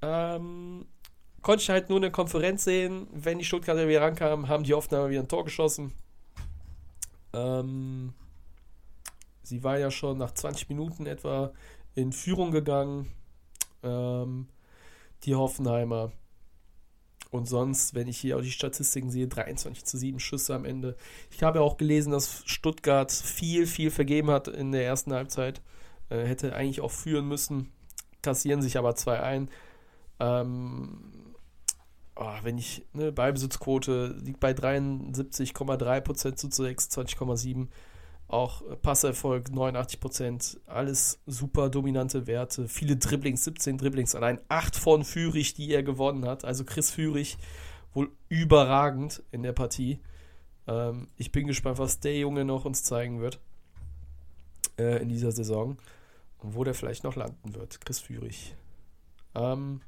Ähm, 0.03 0.87
konnte 1.43 1.63
ich 1.63 1.71
halt 1.71 1.89
nur 1.89 1.99
eine 1.99 2.11
Konferenz 2.11 2.65
sehen. 2.65 3.09
Wenn 3.13 3.39
die 3.39 3.45
Stuttgarter 3.45 3.89
wieder 3.89 4.03
rankamen, 4.03 4.49
haben 4.49 4.65
die 4.65 4.75
Hoffenheimer 4.75 5.11
wieder 5.11 5.21
ein 5.21 5.29
Tor 5.29 5.45
geschossen. 5.45 5.95
Ähm, 7.33 8.13
sie 9.43 9.63
war 9.63 9.79
ja 9.79 9.91
schon 9.91 10.19
nach 10.19 10.33
20 10.33 10.69
Minuten 10.69 11.07
etwa 11.07 11.53
in 11.95 12.13
Führung 12.13 12.51
gegangen. 12.51 13.11
Ähm, 13.83 14.49
die 15.25 15.35
Hoffenheimer. 15.35 16.13
Und 17.31 17.47
sonst, 17.47 17.95
wenn 17.95 18.09
ich 18.09 18.19
hier 18.19 18.39
auch 18.39 18.43
die 18.43 18.51
Statistiken 18.51 19.11
sehe, 19.11 19.29
23 19.29 19.85
zu 19.85 19.99
7 19.99 20.19
Schüsse 20.19 20.55
am 20.55 20.65
Ende. 20.65 20.97
Ich 21.31 21.43
habe 21.43 21.61
auch 21.61 21.77
gelesen, 21.77 22.11
dass 22.11 22.43
Stuttgart 22.47 23.13
viel, 23.13 23.67
viel 23.67 23.91
vergeben 23.91 24.31
hat 24.31 24.49
in 24.49 24.73
der 24.73 24.85
ersten 24.85 25.13
Halbzeit. 25.13 25.61
Äh, 26.09 26.25
hätte 26.25 26.55
eigentlich 26.55 26.81
auch 26.81 26.91
führen 26.91 27.29
müssen, 27.29 27.71
kassieren 28.23 28.63
sich 28.63 28.79
aber 28.79 28.95
zwei 28.95 29.21
ein. 29.21 29.51
Ähm, 30.21 31.35
oh, 32.17 32.33
wenn 32.43 32.57
ich, 32.57 32.87
ne, 32.95 33.13
Ballbesitzquote 33.13 34.17
liegt 34.25 34.41
bei 34.41 34.53
73,3% 34.53 36.35
zu 36.37 36.63
26,7%. 36.63 37.69
Auch 38.29 38.63
Passerfolg 38.83 39.49
89%, 39.49 40.59
alles 40.67 41.19
super 41.25 41.71
dominante 41.71 42.27
Werte. 42.27 42.69
Viele 42.69 42.97
Dribblings, 42.97 43.45
17 43.45 43.79
Dribblings, 43.79 44.15
allein 44.15 44.39
8 44.49 44.77
von 44.77 45.05
Fürich, 45.05 45.55
die 45.55 45.73
er 45.73 45.83
gewonnen 45.83 46.27
hat. 46.27 46.45
Also 46.45 46.65
Chris 46.65 46.91
Fürich 46.91 47.39
wohl 47.95 48.11
überragend 48.29 49.23
in 49.33 49.43
der 49.43 49.53
Partie. 49.53 49.99
Ähm, 50.67 51.09
ich 51.17 51.33
bin 51.33 51.47
gespannt, 51.47 51.79
was 51.79 52.01
der 52.01 52.19
Junge 52.19 52.45
noch 52.45 52.67
uns 52.67 52.85
zeigen 52.85 53.21
wird 53.21 53.41
äh, 54.79 55.01
in 55.03 55.09
dieser 55.09 55.33
Saison 55.33 55.79
und 56.39 56.55
wo 56.55 56.65
der 56.65 56.75
vielleicht 56.75 57.05
noch 57.05 57.17
landen 57.17 57.55
wird. 57.55 57.81
Chris 57.81 57.99
Fürich. 57.99 58.55
Ähm, 59.35 59.81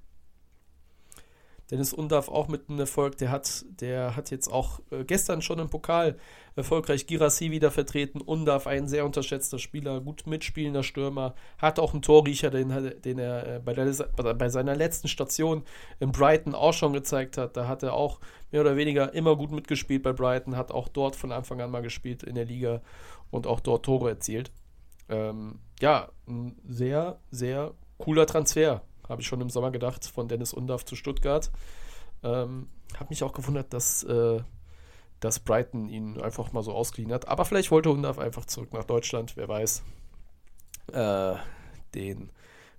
Dennis 1.70 1.92
Undarf 1.92 2.28
auch 2.28 2.48
mit 2.48 2.68
einem 2.68 2.80
Erfolg. 2.80 3.16
Der 3.18 3.30
hat, 3.30 3.64
der 3.80 4.16
hat 4.16 4.30
jetzt 4.30 4.48
auch 4.48 4.80
äh, 4.90 5.04
gestern 5.04 5.40
schon 5.40 5.60
im 5.60 5.70
Pokal 5.70 6.16
erfolgreich 6.56 7.06
Girassi 7.06 7.50
wieder 7.50 7.70
vertreten. 7.70 8.20
Undarf, 8.20 8.66
ein 8.66 8.88
sehr 8.88 9.04
unterschätzter 9.04 9.58
Spieler, 9.58 10.00
gut 10.00 10.26
mitspielender 10.26 10.82
Stürmer. 10.82 11.34
Hat 11.58 11.78
auch 11.78 11.92
einen 11.92 12.02
Torriecher, 12.02 12.50
den, 12.50 12.92
den 13.02 13.18
er 13.18 13.56
äh, 13.56 13.60
bei, 13.60 13.72
der, 13.72 13.86
bei 14.34 14.48
seiner 14.48 14.74
letzten 14.74 15.06
Station 15.06 15.62
in 16.00 16.10
Brighton 16.10 16.54
auch 16.54 16.72
schon 16.72 16.92
gezeigt 16.92 17.38
hat. 17.38 17.56
Da 17.56 17.68
hat 17.68 17.84
er 17.84 17.94
auch 17.94 18.20
mehr 18.50 18.62
oder 18.62 18.76
weniger 18.76 19.14
immer 19.14 19.36
gut 19.36 19.52
mitgespielt 19.52 20.02
bei 20.02 20.12
Brighton. 20.12 20.56
Hat 20.56 20.72
auch 20.72 20.88
dort 20.88 21.14
von 21.14 21.30
Anfang 21.30 21.60
an 21.60 21.70
mal 21.70 21.82
gespielt 21.82 22.24
in 22.24 22.34
der 22.34 22.46
Liga 22.46 22.82
und 23.30 23.46
auch 23.46 23.60
dort 23.60 23.84
Tore 23.84 24.10
erzielt. 24.10 24.50
Ähm, 25.08 25.60
ja, 25.80 26.08
ein 26.26 26.56
sehr, 26.66 27.20
sehr 27.30 27.74
cooler 27.98 28.26
Transfer 28.26 28.82
habe 29.10 29.20
ich 29.20 29.28
schon 29.28 29.40
im 29.40 29.50
Sommer 29.50 29.70
gedacht, 29.70 30.06
von 30.06 30.28
Dennis 30.28 30.54
Undaff 30.54 30.84
zu 30.84 30.96
Stuttgart. 30.96 31.50
Ähm, 32.22 32.68
habe 32.94 33.10
mich 33.10 33.22
auch 33.22 33.32
gewundert, 33.32 33.72
dass, 33.72 34.02
äh, 34.04 34.40
dass 35.20 35.40
Brighton 35.40 35.88
ihn 35.88 36.20
einfach 36.20 36.52
mal 36.52 36.62
so 36.62 36.72
ausgeliehen 36.72 37.12
hat. 37.12 37.28
Aber 37.28 37.44
vielleicht 37.44 37.70
wollte 37.70 37.90
Undaff 37.90 38.18
einfach 38.18 38.46
zurück 38.46 38.72
nach 38.72 38.84
Deutschland, 38.84 39.36
wer 39.36 39.48
weiß. 39.48 39.82
Äh, 40.92 41.34
den 41.94 42.30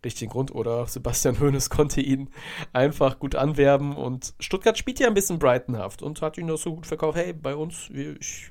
richtigen 0.04 0.32
Grund. 0.32 0.54
Oder 0.54 0.86
Sebastian 0.88 1.40
Hoeneß 1.40 1.70
konnte 1.70 2.02
ihn 2.02 2.30
einfach 2.74 3.20
gut 3.20 3.36
anwerben. 3.36 3.96
Und 3.96 4.34
Stuttgart 4.40 4.78
spielt 4.78 5.00
ja 5.00 5.08
ein 5.08 5.14
bisschen 5.14 5.40
Brightonhaft 5.40 6.02
und 6.02 6.22
hat 6.22 6.38
ihn 6.38 6.50
auch 6.50 6.58
so 6.58 6.76
gut 6.76 6.88
verkauft. 6.88 7.18
Hey, 7.18 7.34
bei 7.34 7.56
uns, 7.56 7.90
ich 7.92 8.50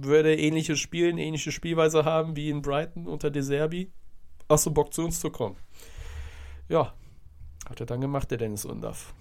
würde 0.00 0.34
ähnliches 0.34 0.78
Spielen, 0.78 1.18
ähnliche 1.18 1.52
Spielweise 1.52 2.04
haben 2.04 2.36
wie 2.36 2.50
in 2.50 2.62
Brighton 2.62 3.06
unter 3.06 3.30
De 3.30 3.42
Serbi. 3.42 3.92
Hast 4.48 4.66
du 4.66 4.70
Bock 4.70 4.92
zu 4.92 5.04
uns 5.04 5.20
zu 5.20 5.30
kommen? 5.30 5.56
Ja, 6.70 6.94
hat 7.68 7.80
er 7.80 7.86
dann 7.86 8.00
gemacht, 8.00 8.30
der 8.30 8.38
Dennis 8.38 8.64
Undaff. 8.64 9.12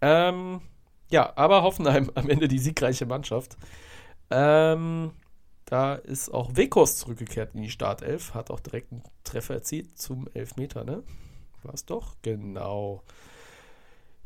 Ähm, 0.00 0.60
ja, 1.10 1.32
aber 1.36 1.62
Hoffenheim 1.62 2.12
am 2.14 2.30
Ende 2.30 2.46
die 2.46 2.60
siegreiche 2.60 3.06
Mannschaft. 3.06 3.56
Ähm, 4.30 5.10
da 5.64 5.96
ist 5.96 6.32
auch 6.32 6.54
Wekos 6.54 6.98
zurückgekehrt 6.98 7.56
in 7.56 7.62
die 7.62 7.70
Startelf, 7.70 8.34
hat 8.34 8.52
auch 8.52 8.60
direkt 8.60 8.92
einen 8.92 9.02
Treffer 9.24 9.54
erzielt 9.54 9.98
zum 9.98 10.28
Elfmeter, 10.32 10.84
ne? 10.84 11.02
War 11.64 11.74
es 11.74 11.84
doch? 11.84 12.14
Genau. 12.22 13.02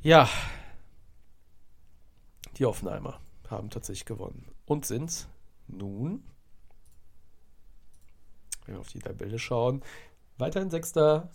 Ja. 0.02 0.28
Die 2.58 2.66
Hoffenheimer 2.66 3.20
haben 3.48 3.70
tatsächlich 3.70 4.04
gewonnen 4.04 4.46
und 4.66 4.84
sind 4.84 5.28
nun, 5.66 6.22
wenn 8.66 8.74
wir 8.74 8.80
auf 8.80 8.88
die 8.88 8.98
Tabelle 8.98 9.38
schauen, 9.38 9.82
weiterhin 10.36 10.68
Sechster, 10.68 11.30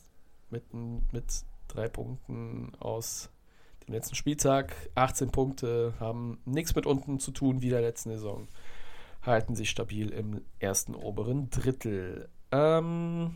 mit, 0.50 0.74
mit 0.74 1.44
drei 1.68 1.88
Punkten 1.88 2.74
aus 2.80 3.30
dem 3.86 3.94
letzten 3.94 4.16
Spieltag. 4.16 4.76
18 4.96 5.32
Punkte 5.32 5.94
haben 6.00 6.40
nichts 6.46 6.76
mit 6.76 6.86
unten 6.86 7.20
zu 7.20 7.32
tun 7.32 7.62
wie 7.62 7.70
der 7.70 7.82
letzten 7.82 8.12
Saison. 8.12 8.48
Halten 9.22 9.56
sich 9.56 9.70
stabil 9.70 10.10
im 10.10 10.42
ersten 10.60 10.96
oberen 10.96 11.50
Drittel. 11.50 12.30
Ähm, 12.52 13.36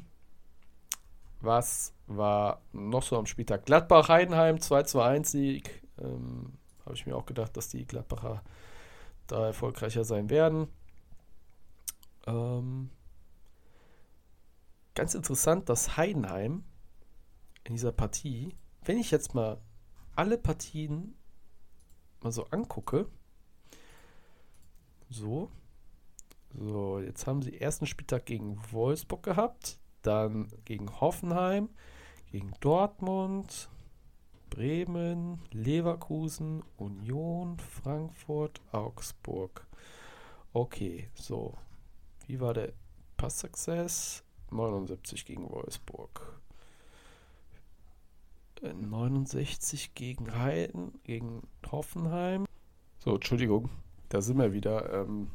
was 1.41 1.93
war 2.07 2.61
noch 2.71 3.03
so 3.03 3.17
am 3.17 3.25
Spieltag? 3.25 3.65
Gladbach-Heidenheim 3.65 4.57
2-2-1-Sieg. 4.57 5.81
Ähm, 5.99 6.53
Habe 6.85 6.95
ich 6.95 7.05
mir 7.05 7.15
auch 7.15 7.25
gedacht, 7.25 7.57
dass 7.57 7.69
die 7.69 7.85
Gladbacher 7.85 8.43
da 9.27 9.47
erfolgreicher 9.47 10.03
sein 10.03 10.29
werden. 10.29 10.67
Ähm, 12.27 12.89
ganz 14.93 15.15
interessant, 15.15 15.69
dass 15.69 15.97
Heidenheim 15.97 16.63
in 17.63 17.75
dieser 17.75 17.91
Partie, 17.91 18.55
wenn 18.83 18.97
ich 18.97 19.11
jetzt 19.11 19.35
mal 19.35 19.61
alle 20.15 20.37
Partien 20.37 21.15
mal 22.21 22.31
so 22.31 22.45
angucke, 22.45 23.07
so, 25.09 25.49
so, 26.53 26.99
jetzt 26.99 27.27
haben 27.27 27.41
sie 27.41 27.59
ersten 27.59 27.85
Spieltag 27.85 28.25
gegen 28.25 28.57
Wolfsburg 28.71 29.23
gehabt, 29.23 29.79
dann 30.01 30.47
gegen 30.65 30.99
Hoffenheim, 30.99 31.69
gegen 32.31 32.53
Dortmund, 32.59 33.69
Bremen, 34.49 35.41
Leverkusen, 35.51 36.63
Union, 36.77 37.57
Frankfurt, 37.59 38.61
Augsburg. 38.71 39.65
Okay, 40.53 41.09
so. 41.13 41.57
Wie 42.27 42.39
war 42.39 42.53
der 42.53 42.73
Pass-Success? 43.17 44.23
79 44.51 45.25
gegen 45.25 45.49
Wolfsburg. 45.49 46.40
69 48.61 49.95
gegen 49.95 50.37
Heiden, 50.37 50.93
gegen 51.03 51.41
Hoffenheim. 51.71 52.45
So, 52.99 53.15
Entschuldigung, 53.15 53.69
da 54.09 54.21
sind 54.21 54.37
wir 54.37 54.53
wieder. 54.53 54.93
Ähm, 54.93 55.31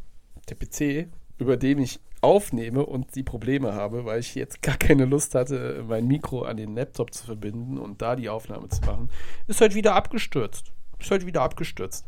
der 0.49 0.55
PC, 0.55 1.09
über 1.39 1.57
den 1.57 1.79
ich 1.79 2.01
aufnehme 2.21 2.85
und 2.87 3.15
die 3.15 3.23
Probleme 3.23 3.75
habe, 3.75 4.05
weil 4.05 4.21
ich 4.21 4.35
jetzt 4.35 4.63
gar 4.63 4.77
keine 4.77 5.05
Lust 5.05 5.35
hatte, 5.35 5.85
mein 5.87 6.07
Mikro 6.07 6.43
an 6.43 6.57
den 6.57 6.75
Laptop 6.75 7.13
zu 7.13 7.27
verbinden 7.27 7.79
und 7.79 8.01
da 8.03 8.17
die 8.17 8.29
Aufnahme 8.29 8.69
zu 8.69 8.81
machen, 8.83 9.11
ist 9.47 9.61
heute 9.61 9.75
wieder 9.75 9.95
abgestürzt. 9.95 10.73
Ist 10.99 11.11
heute 11.11 11.27
wieder 11.27 11.43
abgestürzt. 11.43 12.07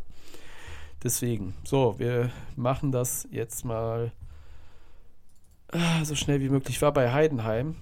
Deswegen, 1.03 1.55
so, 1.63 1.99
wir 1.99 2.31
machen 2.57 2.91
das 2.91 3.29
jetzt 3.31 3.65
mal 3.65 4.13
ah, 5.69 6.05
so 6.05 6.15
schnell 6.15 6.41
wie 6.41 6.49
möglich. 6.49 6.77
Ich 6.77 6.83
war 6.83 6.93
bei 6.93 7.13
Heidenheim. 7.13 7.77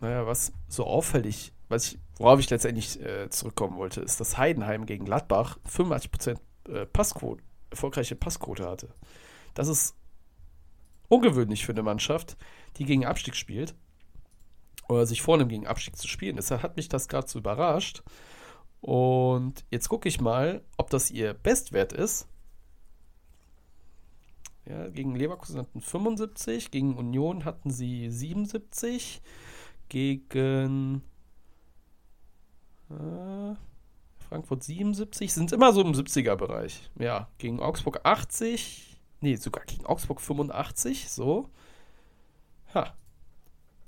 Naja, 0.00 0.26
was 0.26 0.52
so 0.68 0.84
auffällig 0.84 1.52
was 1.68 1.92
ich, 1.92 1.98
worauf 2.16 2.40
ich 2.40 2.50
letztendlich 2.50 3.00
äh, 3.00 3.28
zurückkommen 3.30 3.76
wollte, 3.76 4.00
ist, 4.00 4.20
dass 4.20 4.38
Heidenheim 4.38 4.86
gegen 4.86 5.04
Gladbach 5.04 5.58
85% 5.68 6.38
äh, 6.68 6.86
Passquote, 6.86 7.42
erfolgreiche 7.70 8.16
Passquote 8.16 8.68
hatte. 8.68 8.94
Das 9.54 9.68
ist 9.68 9.94
ungewöhnlich 11.08 11.66
für 11.66 11.72
eine 11.72 11.82
Mannschaft, 11.82 12.36
die 12.76 12.84
gegen 12.84 13.06
Abstieg 13.06 13.36
spielt 13.36 13.74
oder 14.88 15.06
sich 15.06 15.22
vornimmt, 15.22 15.50
gegen 15.50 15.66
Abstieg 15.66 15.96
zu 15.96 16.08
spielen. 16.08 16.36
Deshalb 16.36 16.62
hat 16.62 16.76
mich 16.76 16.88
das 16.88 17.08
gerade 17.08 17.28
so 17.28 17.38
überrascht. 17.38 18.02
Und 18.80 19.64
jetzt 19.70 19.88
gucke 19.88 20.08
ich 20.08 20.20
mal, 20.20 20.62
ob 20.76 20.90
das 20.90 21.10
ihr 21.10 21.34
Bestwert 21.34 21.92
ist. 21.92 22.28
Ja, 24.66 24.88
gegen 24.88 25.14
Leverkusen 25.14 25.60
hatten 25.60 25.80
75, 25.80 26.70
gegen 26.70 26.96
Union 26.96 27.44
hatten 27.44 27.70
sie 27.70 28.10
77, 28.10 29.22
gegen 29.88 31.02
Frankfurt 34.28 34.62
77, 34.62 35.32
sind 35.32 35.52
immer 35.52 35.72
so 35.72 35.80
im 35.80 35.92
70er-Bereich. 35.92 36.90
Ja, 36.98 37.28
gegen 37.38 37.60
Augsburg 37.60 38.00
80, 38.04 38.98
nee, 39.20 39.36
sogar 39.36 39.64
gegen 39.64 39.86
Augsburg 39.86 40.20
85, 40.20 41.10
so. 41.10 41.48
Ha. 42.74 42.94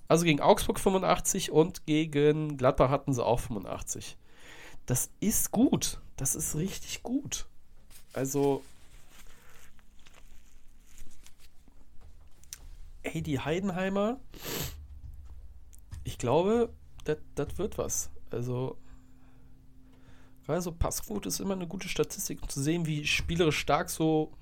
Also 0.08 0.24
gegen 0.24 0.40
Augsburg 0.40 0.80
85 0.80 1.52
und 1.52 1.86
gegen 1.86 2.56
Gladbach 2.56 2.90
hatten 2.90 3.12
sie 3.12 3.24
auch 3.24 3.40
85. 3.40 4.16
Das 4.86 5.10
ist 5.20 5.52
gut. 5.52 6.00
Das 6.16 6.34
ist 6.34 6.56
richtig 6.56 7.02
gut. 7.02 7.46
Also, 8.12 8.64
ey, 13.02 13.22
die 13.22 13.38
Heidenheimer, 13.38 14.18
ich 16.02 16.18
glaube, 16.18 16.70
das 17.04 17.58
wird 17.58 17.78
was. 17.78 18.10
Also, 18.30 18.76
also 20.46 20.72
Passquote 20.72 21.28
ist 21.28 21.40
immer 21.40 21.54
eine 21.54 21.66
gute 21.66 21.88
Statistik, 21.88 22.42
um 22.42 22.48
zu 22.48 22.62
sehen, 22.62 22.86
wie 22.86 23.06
spielerisch 23.06 23.58
stark 23.58 23.90
so 23.90 24.32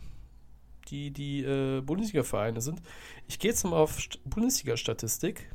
die, 0.88 1.10
die 1.10 1.42
äh, 1.42 1.80
Bundesliga-Vereine 1.80 2.60
sind. 2.60 2.80
Ich 3.26 3.38
gehe 3.38 3.50
jetzt 3.50 3.64
mal 3.64 3.76
auf 3.76 3.98
Bundesliga-Statistik, 4.24 5.50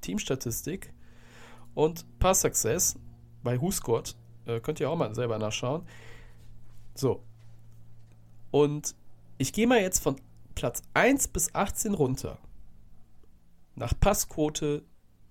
Teamstatistik 0.00 0.92
und 1.74 2.06
Pass-Success 2.18 2.96
bei 3.42 3.60
WhoScored. 3.60 4.16
Äh, 4.46 4.60
könnt 4.60 4.80
ihr 4.80 4.90
auch 4.90 4.96
mal 4.96 5.14
selber 5.14 5.38
nachschauen. 5.38 5.82
So. 6.94 7.22
Und 8.50 8.94
ich 9.36 9.52
gehe 9.52 9.66
mal 9.66 9.80
jetzt 9.80 10.02
von 10.02 10.16
Platz 10.54 10.82
1 10.94 11.28
bis 11.28 11.54
18 11.54 11.94
runter. 11.94 12.38
Nach 13.74 13.92
Passquote 13.98 14.84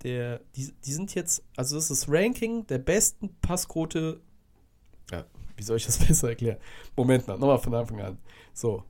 der, 0.03 0.41
die, 0.55 0.71
die 0.85 0.93
sind 0.93 1.15
jetzt, 1.15 1.43
also 1.55 1.75
das 1.75 1.89
ist 1.89 2.03
das 2.03 2.09
Ranking 2.09 2.67
der 2.67 2.77
besten 2.77 3.35
Passquote 3.41 4.21
ja, 5.11 5.25
wie 5.55 5.63
soll 5.63 5.77
ich 5.77 5.85
das 5.85 5.97
besser 6.07 6.29
erklären? 6.29 6.57
Moment 6.95 7.27
mal, 7.27 7.37
nochmal 7.37 7.59
von 7.59 7.73
Anfang 7.73 8.01
an. 8.01 8.17
So, 8.53 8.83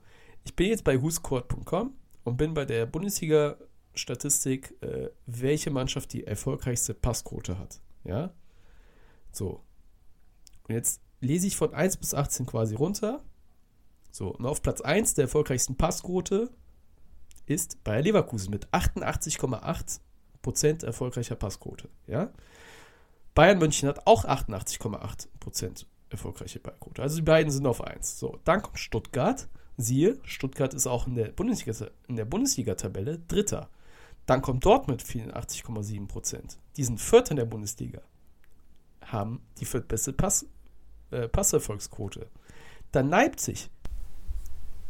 ich 0.43 0.55
bin 0.55 0.69
jetzt 0.69 0.83
bei 0.83 1.01
whoscored.com 1.01 1.93
und 2.23 2.37
bin 2.37 2.53
bei 2.53 2.65
der 2.65 2.85
Bundesliga-Statistik, 2.85 4.75
äh, 4.81 5.09
welche 5.25 5.71
Mannschaft 5.71 6.13
die 6.13 6.25
erfolgreichste 6.25 6.93
Passquote 6.93 7.57
hat. 7.57 7.81
Ja? 8.03 8.33
So. 9.31 9.63
Und 10.67 10.75
jetzt 10.75 11.01
lese 11.19 11.47
ich 11.47 11.57
von 11.57 11.73
1 11.73 11.97
bis 11.97 12.13
18 12.13 12.45
quasi 12.45 12.75
runter. 12.75 13.23
So, 14.11 14.29
und 14.29 14.45
auf 14.45 14.61
Platz 14.61 14.81
1 14.81 15.15
der 15.15 15.23
erfolgreichsten 15.23 15.75
Passquote 15.75 16.51
ist 17.45 17.83
Bayer 17.83 18.01
Leverkusen 18.01 18.51
mit 18.51 18.67
88,8% 18.69 20.85
erfolgreicher 20.85 21.35
Passquote. 21.35 21.89
Ja? 22.07 22.31
Bayern 23.33 23.59
München 23.59 23.87
hat 23.87 24.07
auch 24.07 24.25
88,8% 24.25 25.85
erfolgreiche 26.09 26.59
Ballquote. 26.59 27.01
Also 27.01 27.17
die 27.17 27.23
beiden 27.23 27.51
sind 27.51 27.65
auf 27.65 27.83
1. 27.83 28.19
So, 28.19 28.39
dann 28.43 28.61
kommt 28.61 28.79
Stuttgart. 28.79 29.47
Siehe, 29.77 30.17
Stuttgart 30.23 30.73
ist 30.73 30.87
auch 30.87 31.05
in 31.07 31.15
der 31.15 31.29
Bundesliga, 31.29 31.87
Bundesliga-Tabelle 32.07 33.19
Dritter. 33.27 33.69
Dann 34.25 34.41
kommt 34.41 34.65
Dortmund 34.65 35.03
84,7%. 35.03 36.57
Die 36.75 36.83
sind 36.83 36.99
Vierter 36.99 37.31
in 37.31 37.37
der 37.37 37.45
Bundesliga. 37.45 38.01
Haben 39.05 39.41
die 39.59 39.65
viertbeste 39.65 40.13
Pass, 40.13 40.45
äh, 41.11 41.27
Passerfolgsquote. 41.27 42.27
Dann 42.91 43.09
Leipzig 43.09 43.69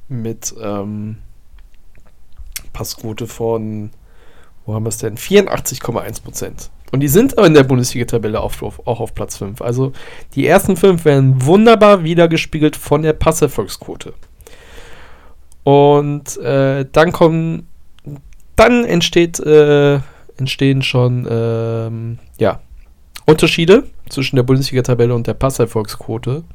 mit 0.08 0.56
ähm, 0.60 1.18
Passquote 2.74 3.28
von, 3.28 3.92
wo 4.66 4.74
haben 4.74 4.86
wir 4.86 4.90
es 4.90 4.98
denn? 4.98 5.18
84,1%. 5.18 6.70
Und 6.92 7.02
die 7.02 7.08
sind 7.08 7.34
in 7.34 7.54
der 7.54 7.64
Bundesliga-Tabelle 7.64 8.40
auch, 8.40 8.54
auf 8.62 9.14
Platz 9.14 9.38
5. 9.38 9.62
Also 9.62 9.92
die 10.36 10.48
ersten 10.48 10.78
fünf 10.78 11.04
werden 11.06 11.46
wunderbar 11.46 12.04
wiedergespiegelt 12.04 12.76
von 12.76 13.02
der 13.02 13.14
Passerfolgsquote. 13.14 14.14
Und 15.64 16.38
äh, 16.38 16.86
dann 16.92 17.12
kommen, 17.12 17.68
dann 18.56 18.86
entsteht, 18.86 19.40
äh, 19.42 20.00
entstehen 20.38 20.82
schon 20.82 21.28
ähm, 21.30 22.20
ja, 22.40 22.62
Unterschiede 23.26 23.84
zwischen 24.08 24.38
der 24.38 24.44
Bundesliga-Tabelle 24.44 25.14
und 25.14 25.28
der 25.28 25.34
Passerfolgsquote. 25.34 26.46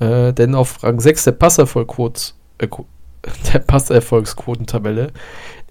Äh, 0.00 0.32
denn 0.32 0.56
auf 0.56 0.82
Rang 0.82 0.98
6 0.98 1.24
der 1.24 1.32
Passerfolgsquote 1.32 2.32
äh, 2.58 2.66
der 3.52 3.60
Passerfolgsquotentabelle 3.60 5.12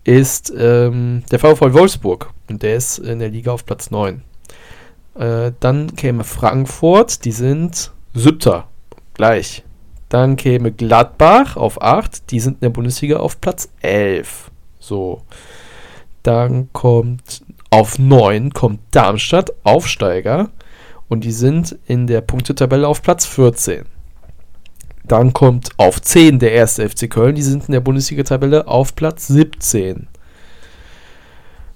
ist 0.03 0.53
ähm, 0.57 1.23
der 1.31 1.39
VfL 1.39 1.73
Wolfsburg 1.73 2.31
und 2.49 2.63
der 2.63 2.75
ist 2.75 2.99
in 2.99 3.19
der 3.19 3.29
Liga 3.29 3.51
auf 3.51 3.65
Platz 3.65 3.91
9. 3.91 4.21
Äh, 5.15 5.51
dann 5.59 5.95
käme 5.95 6.23
Frankfurt, 6.23 7.23
die 7.25 7.31
sind 7.31 7.91
siebter, 8.13 8.67
gleich. 9.13 9.63
Dann 10.09 10.35
käme 10.35 10.71
Gladbach 10.71 11.57
auf 11.57 11.81
8, 11.81 12.31
die 12.31 12.39
sind 12.39 12.55
in 12.55 12.61
der 12.61 12.69
Bundesliga 12.69 13.17
auf 13.17 13.39
Platz 13.41 13.69
11. 13.81 14.51
So. 14.79 15.21
Dann 16.21 16.69
kommt 16.71 17.43
auf 17.69 17.97
9 17.97 18.51
kommt 18.53 18.81
Darmstadt, 18.91 19.53
Aufsteiger, 19.63 20.51
und 21.09 21.23
die 21.23 21.31
sind 21.31 21.77
in 21.87 22.07
der 22.07 22.21
Punktetabelle 22.21 22.87
auf 22.87 23.01
Platz 23.01 23.25
14. 23.25 23.85
Dann 25.13 25.31
kommt 25.31 25.69
auf 25.77 26.01
10 26.01 26.39
der 26.39 26.53
erste 26.53 26.89
FC 26.89 27.07
Köln. 27.07 27.35
Die 27.35 27.43
sind 27.43 27.67
in 27.67 27.71
der 27.71 27.81
Bundesliga-Tabelle 27.81 28.65
auf 28.67 28.95
Platz 28.95 29.27
17. 29.27 30.07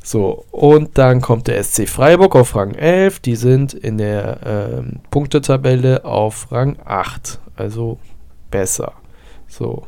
So, 0.03 0.45
und 0.49 0.97
dann 0.97 1.21
kommt 1.21 1.45
der 1.45 1.63
SC 1.63 1.87
Freiburg 1.87 2.35
auf 2.35 2.55
Rang 2.55 2.73
11. 2.73 3.19
Die 3.19 3.35
sind 3.35 3.75
in 3.75 3.99
der 3.99 4.39
ähm, 4.43 5.01
Punktetabelle 5.11 6.03
auf 6.03 6.51
Rang 6.51 6.77
8. 6.83 7.37
Also 7.55 7.99
besser. 8.49 8.93
So. 9.47 9.85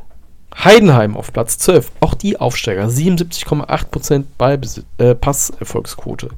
Heidenheim 0.56 1.16
auf 1.16 1.32
Platz 1.32 1.58
12. 1.58 1.90
Auch 1.98 2.14
die 2.14 2.38
Aufsteiger. 2.38 2.86
77,8% 2.86 4.26
Ballbesitz, 4.38 4.84
äh, 4.98 5.16
Passerfolgsquote. 5.16 6.28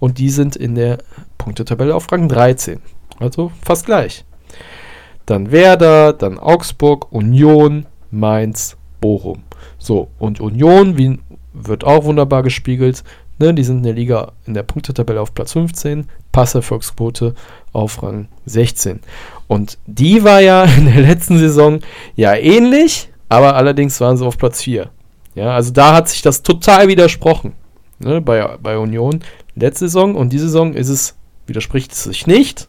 Und 0.00 0.18
die 0.18 0.30
sind 0.30 0.56
in 0.56 0.74
der 0.74 0.98
Punktetabelle 1.38 1.94
auf 1.94 2.10
Rang 2.10 2.28
13. 2.28 2.80
Also 3.20 3.52
fast 3.62 3.86
gleich 3.86 4.24
dann 5.30 5.52
Werder, 5.52 6.12
dann 6.12 6.38
Augsburg, 6.38 7.12
Union, 7.12 7.86
Mainz, 8.10 8.76
Bochum. 9.00 9.42
So, 9.78 10.08
und 10.18 10.40
Union 10.40 10.96
wie, 10.96 11.18
wird 11.52 11.84
auch 11.84 12.04
wunderbar 12.04 12.42
gespiegelt. 12.42 13.04
Ne, 13.40 13.54
die 13.54 13.62
sind 13.62 13.78
in 13.78 13.82
der 13.84 13.92
Liga 13.92 14.32
in 14.46 14.54
der 14.54 14.64
Punktetabelle 14.64 15.20
auf 15.20 15.32
Platz 15.32 15.52
15, 15.52 16.08
Passerfolgsquote 16.32 17.34
auf 17.72 18.02
Rang 18.02 18.26
16. 18.46 19.00
Und 19.46 19.78
die 19.86 20.24
war 20.24 20.40
ja 20.40 20.64
in 20.76 20.86
der 20.86 21.02
letzten 21.02 21.38
Saison 21.38 21.80
ja 22.16 22.34
ähnlich, 22.34 23.10
aber 23.28 23.54
allerdings 23.54 24.00
waren 24.00 24.16
sie 24.16 24.26
auf 24.26 24.38
Platz 24.38 24.62
4. 24.62 24.90
Ja, 25.36 25.54
also 25.54 25.72
da 25.72 25.94
hat 25.94 26.08
sich 26.08 26.22
das 26.22 26.42
total 26.42 26.88
widersprochen 26.88 27.52
ne, 28.00 28.20
bei, 28.20 28.56
bei 28.60 28.76
Union. 28.76 29.20
Letzte 29.54 29.86
Saison 29.86 30.16
und 30.16 30.32
diese 30.32 30.46
Saison 30.46 30.74
ist 30.74 30.88
es, 30.88 31.16
widerspricht 31.46 31.92
es 31.92 32.04
sich 32.04 32.26
nicht. 32.26 32.68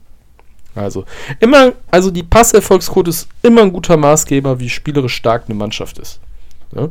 Also 0.79 1.05
immer, 1.39 1.73
also 1.91 2.11
die 2.11 2.23
Passerfolgsquote 2.23 3.09
ist 3.09 3.27
immer 3.41 3.61
ein 3.61 3.73
guter 3.73 3.97
Maßgeber, 3.97 4.59
wie 4.59 4.69
spielerisch 4.69 5.15
stark 5.15 5.45
eine 5.45 5.55
Mannschaft 5.55 5.99
ist. 5.99 6.19
Ja? 6.73 6.89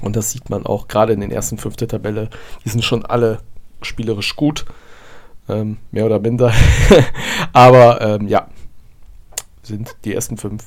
Und 0.00 0.16
das 0.16 0.30
sieht 0.30 0.50
man 0.50 0.66
auch 0.66 0.88
gerade 0.88 1.12
in 1.12 1.20
den 1.20 1.30
ersten 1.30 1.58
fünf 1.58 1.76
der 1.76 1.88
Tabelle. 1.88 2.30
Die 2.64 2.68
sind 2.68 2.84
schon 2.84 3.04
alle 3.04 3.40
spielerisch 3.82 4.36
gut. 4.36 4.66
Ähm, 5.48 5.78
mehr 5.90 6.06
oder 6.06 6.18
minder. 6.18 6.52
Aber 7.52 8.00
ähm, 8.00 8.28
ja, 8.28 8.48
sind 9.62 9.96
die 10.04 10.14
ersten 10.14 10.36
fünf 10.36 10.64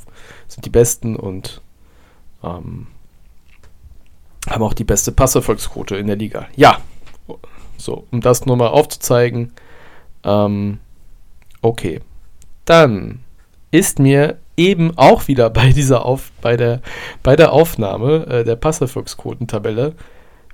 sind 0.48 0.66
die 0.66 0.70
besten 0.70 1.16
und 1.16 1.62
ähm, 2.44 2.88
haben 4.50 4.64
auch 4.64 4.74
die 4.74 4.86
beste 4.86 5.12
Passerfolgsquote 5.12 5.98
in 5.98 6.08
der 6.08 6.16
Liga. 6.16 6.48
Ja, 6.56 6.80
so, 7.78 8.08
um 8.12 8.22
das 8.22 8.46
nur 8.46 8.56
mal 8.56 8.68
aufzuzeigen. 8.68 9.52
Ähm, 10.24 10.80
Okay. 11.62 12.00
Dann 12.70 13.22
ist 13.72 13.98
mir 13.98 14.38
eben 14.56 14.96
auch 14.96 15.28
wieder 15.28 15.50
bei 15.50 15.72
dieser 15.72 16.06
Auf, 16.06 16.32
bei 16.40 16.56
der, 16.56 16.82
bei 17.24 17.36
der 17.36 17.52
Aufnahme 17.52 18.28
äh, 18.28 18.44
der 18.44 18.58
Passerfolgsquotentabelle 18.58 19.96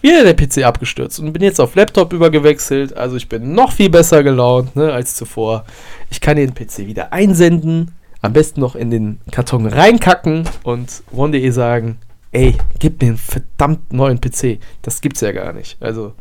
wieder 0.02 0.24
der 0.24 0.34
PC 0.34 0.64
abgestürzt 0.64 1.20
und 1.20 1.34
bin 1.34 1.42
jetzt 1.42 1.60
auf 1.60 1.76
Laptop 1.76 2.14
übergewechselt. 2.14 2.96
Also 2.96 3.18
ich 3.18 3.28
bin 3.28 3.54
noch 3.54 3.74
viel 3.74 3.90
besser 3.90 4.24
gelaunt 4.24 4.78
ne, 4.78 4.94
als 4.94 5.18
zuvor. 5.18 5.66
Ich 6.10 6.22
kann 6.22 6.38
den 6.38 6.54
PC 6.54 6.88
wieder 6.88 7.12
einsenden, 7.12 7.92
am 8.22 8.32
besten 8.32 8.62
noch 8.62 8.76
in 8.76 8.92
den 8.92 9.20
Karton 9.32 9.66
reinkacken 9.66 10.48
und 10.64 11.04
One.de 11.12 11.50
sagen, 11.50 11.98
ey, 12.32 12.56
gib 12.80 13.02
mir 13.02 13.10
einen 13.10 13.18
verdammt 13.18 13.92
neuen 13.92 14.22
PC. 14.22 14.60
Das 14.84 15.02
gibt's 15.02 15.20
ja 15.20 15.34
gar 15.34 15.52
nicht. 15.52 15.76
Also, 15.82 16.14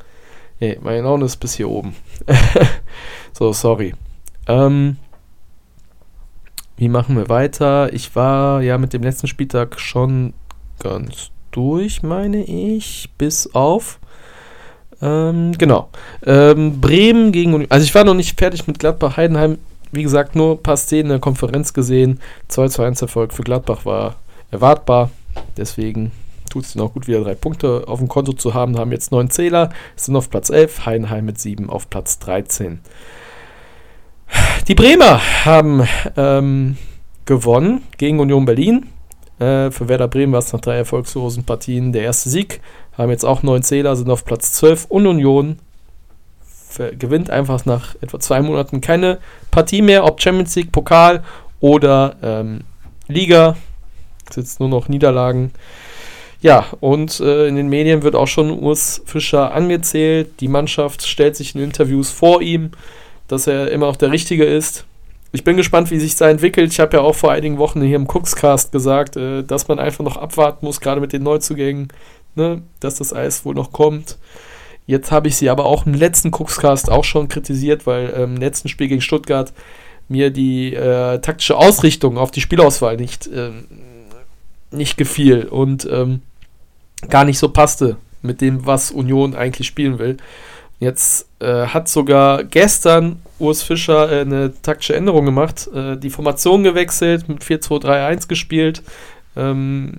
ey, 0.59 0.77
meine 0.83 1.03
Laune 1.03 1.27
ist 1.27 1.37
bis 1.37 1.55
hier 1.55 1.69
oben. 1.69 1.95
so, 3.33 3.53
sorry. 3.53 3.95
Ähm, 4.49 4.97
wie 6.77 6.89
machen 6.89 7.17
wir 7.17 7.29
weiter? 7.29 7.93
Ich 7.93 8.17
war 8.17 8.63
ja 8.63 8.79
mit 8.79 8.93
dem 8.93 9.03
letzten 9.03 9.27
Spieltag 9.27 9.79
schon 9.79 10.33
ganz 10.81 11.31
durch, 11.51 12.03
meine 12.03 12.43
ich, 12.43 13.11
bis 13.17 13.55
auf. 13.55 14.01
Ähm, 15.01 15.53
genau. 15.57 15.89
Ähm, 16.25 16.81
Bremen 16.81 17.33
gegen. 17.33 17.71
Also, 17.71 17.85
ich 17.85 17.95
war 17.95 18.05
noch 18.05 18.15
nicht 18.15 18.39
fertig 18.39 18.67
mit 18.67 18.79
Gladbach-Heidenheim. 18.79 19.59
Wie 19.93 20.03
gesagt, 20.03 20.35
nur 20.35 20.53
ein 20.53 20.63
paar 20.63 20.77
Szenen 20.77 21.05
in 21.05 21.09
der 21.11 21.19
Konferenz 21.21 21.73
gesehen. 21.73 22.21
2 22.49 22.69
zu 22.69 22.83
1 22.83 23.03
Erfolg 23.03 23.33
für 23.33 23.43
Gladbach 23.43 23.85
war 23.85 24.17
erwartbar. 24.51 25.11
Deswegen 25.57 26.11
tut 26.51 26.65
es 26.65 26.75
ihnen 26.75 26.85
auch 26.85 26.93
gut, 26.93 27.07
wieder 27.07 27.23
drei 27.23 27.35
Punkte 27.35 27.85
auf 27.87 28.01
dem 28.01 28.09
Konto 28.09 28.33
zu 28.33 28.55
haben. 28.55 28.77
Haben 28.77 28.93
jetzt 28.93 29.13
neun 29.13 29.31
Zähler, 29.31 29.71
sind 29.95 30.17
auf 30.17 30.31
Platz 30.31 30.51
11. 30.51 30.87
Heidenheim 30.87 31.25
mit 31.25 31.39
7 31.39 31.71
auf 31.71 31.89
Platz 31.91 32.19
13. 32.19 32.81
Die 34.67 34.75
Bremer 34.75 35.21
haben 35.45 35.87
ähm, 36.17 36.79
gewonnen 37.27 37.83
gegen 37.99 38.19
Union 38.19 38.47
Berlin. 38.47 38.87
Äh, 39.39 39.71
für 39.71 39.89
Werder 39.89 40.09
Bremen 40.09 40.33
war 40.33 40.39
es 40.39 40.55
nach 40.55 40.61
drei 40.63 40.77
erfolgslosen 40.77 41.45
Partien 41.45 41.93
der 41.93 42.03
erste 42.03 42.31
Sieg. 42.31 42.63
Haben 42.97 43.11
jetzt 43.11 43.27
auch 43.27 43.43
neun 43.43 43.63
Zähler, 43.63 43.95
sind 43.95 44.09
auf 44.09 44.25
Platz 44.25 44.53
12 44.53 44.87
und 44.87 45.07
Union 45.07 45.59
gewinnt 46.99 47.31
einfach 47.31 47.67
nach 47.67 47.95
etwa 48.01 48.19
zwei 48.19 48.41
Monaten 48.41 48.81
keine 48.81 49.19
Partie 49.51 49.83
mehr, 49.83 50.05
ob 50.05 50.21
Champions 50.21 50.57
League, 50.57 50.73
Pokal 50.73 51.23
oder 51.61 52.17
ähm, 52.23 52.63
Liga. 53.07 53.57
Jetzt 54.35 54.61
nur 54.61 54.71
noch 54.71 54.89
Niederlagen. 54.89 55.53
Ja, 56.41 56.67
und 56.81 57.21
äh, 57.21 57.47
in 57.47 57.57
den 57.57 57.69
Medien 57.69 58.03
wird 58.03 58.17
auch 58.17 58.27
schon 58.27 58.51
Urs 58.51 59.03
Fischer 59.05 59.53
angezählt. 59.53 60.41
Die 60.41 60.49
Mannschaft 60.49 61.07
stellt 61.07 61.37
sich 61.37 61.55
in 61.55 61.61
Interviews 61.61 62.11
vor 62.11 62.43
ihm 62.43 62.73
dass 63.29 63.47
er 63.47 63.71
immer 63.71 63.87
noch 63.87 63.97
der 63.97 64.11
Richtige 64.11 64.45
ist. 64.45 64.85
Ich 65.33 65.43
bin 65.43 65.57
gespannt, 65.57 65.91
wie 65.91 65.99
sich 65.99 66.15
da 66.15 66.31
entwickelt. 66.31 66.73
Ich 66.73 66.81
habe 66.81 66.97
ja 66.97 67.03
auch 67.03 67.15
vor 67.15 67.33
einigen 67.33 67.59
Wochen 67.59 67.83
hier 67.83 67.97
im 67.97 68.07
Cookscast 68.07 68.71
gesagt, 68.71 69.17
äh, 69.17 69.43
dass 69.43 69.69
man 69.69 69.79
einfach 69.79 70.05
noch 70.05 70.17
abwarten 70.17 70.65
muss, 70.65 70.81
gerade 70.81 71.01
mit 71.01 71.13
den 71.13 71.23
Neuzugängen, 71.23 71.89
ne, 72.35 72.63
dass 72.81 72.97
das 72.97 73.13
Eis 73.13 73.45
wohl 73.45 73.55
noch 73.55 73.73
kommt. 73.73 74.19
Jetzt 74.87 75.11
habe 75.11 75.29
ich 75.29 75.37
sie 75.37 75.49
aber 75.49 75.65
auch 75.65 75.87
im 75.87 75.95
letzten 75.95 76.31
Cookscast 76.31 76.91
auch 76.91 77.05
schon 77.05 77.29
kritisiert, 77.29 77.87
weil 77.87 78.13
ähm, 78.17 78.35
im 78.35 78.37
letzten 78.37 78.69
Spiel 78.69 78.89
gegen 78.89 79.01
Stuttgart 79.01 79.53
mir 80.09 80.31
die 80.31 80.75
äh, 80.75 81.19
taktische 81.21 81.57
Ausrichtung 81.57 82.19
auf 82.19 82.31
die 82.31 82.43
Spielauswahl 82.43 82.97
nicht, 82.97 83.27
äh, 83.27 83.51
nicht 84.71 84.97
gefiel 84.97 85.47
und 85.47 85.89
ähm, 85.91 86.21
gar 87.09 87.25
nicht 87.25 87.39
so 87.39 87.49
passte 87.49 87.97
mit 88.23 88.41
dem, 88.41 88.67
was 88.67 88.91
Union 88.91 89.35
eigentlich 89.35 89.67
spielen 89.67 89.99
will. 89.99 90.17
Jetzt 90.85 91.27
äh, 91.41 91.67
hat 91.67 91.89
sogar 91.89 92.45
gestern 92.45 93.23
Urs 93.39 93.63
Fischer 93.63 94.13
äh, 94.13 94.21
eine 94.21 94.53
taktische 94.61 94.95
Änderung 94.95 95.25
gemacht, 95.25 95.67
äh, 95.75 95.97
die 95.97 96.11
Formation 96.11 96.63
gewechselt, 96.63 97.27
mit 97.27 97.43
4-2-3-1 97.43 98.29
gespielt. 98.29 98.83
Ähm, 99.35 99.95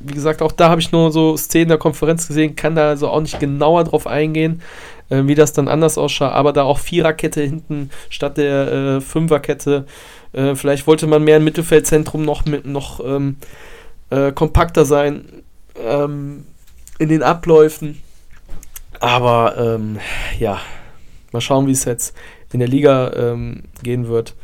wie 0.00 0.14
gesagt, 0.14 0.40
auch 0.40 0.52
da 0.52 0.70
habe 0.70 0.80
ich 0.80 0.92
nur 0.92 1.12
so 1.12 1.36
Szenen 1.36 1.68
der 1.68 1.78
Konferenz 1.78 2.26
gesehen, 2.26 2.56
kann 2.56 2.74
da 2.74 2.88
also 2.88 3.08
auch 3.08 3.20
nicht 3.20 3.38
genauer 3.38 3.84
drauf 3.84 4.06
eingehen. 4.06 4.62
äh, 5.10 5.22
wie 5.26 5.34
das 5.34 5.52
dann 5.52 5.68
anders 5.68 5.98
ausschaut. 5.98 6.32
Aber 6.32 6.52
da 6.52 6.62
auch 6.62 6.78
Viererkette 6.78 7.42
hinten 7.42 7.90
statt 8.08 8.38
der 8.38 8.72
äh, 8.72 9.00
Fünferkette. 9.00 9.86
Äh, 10.32 10.54
vielleicht 10.54 10.86
wollte 10.86 11.06
man 11.06 11.24
mehr 11.24 11.36
im 11.36 11.44
Mittelfeldzentrum 11.44 12.24
noch, 12.24 12.44
mit, 12.46 12.66
noch 12.66 13.00
ähm, 13.04 13.36
äh, 14.10 14.32
kompakter 14.32 14.84
sein 14.84 15.26
ähm, 15.84 16.44
in 16.98 17.08
den 17.08 17.22
Abläufen. 17.22 18.02
Aber 19.00 19.56
ähm, 19.58 19.98
ja, 20.38 20.60
mal 21.32 21.40
schauen, 21.40 21.66
wie 21.66 21.72
es 21.72 21.84
jetzt 21.84 22.16
in 22.52 22.60
der 22.60 22.68
Liga 22.68 23.12
ähm, 23.12 23.64
gehen 23.82 24.08
wird. 24.08 24.34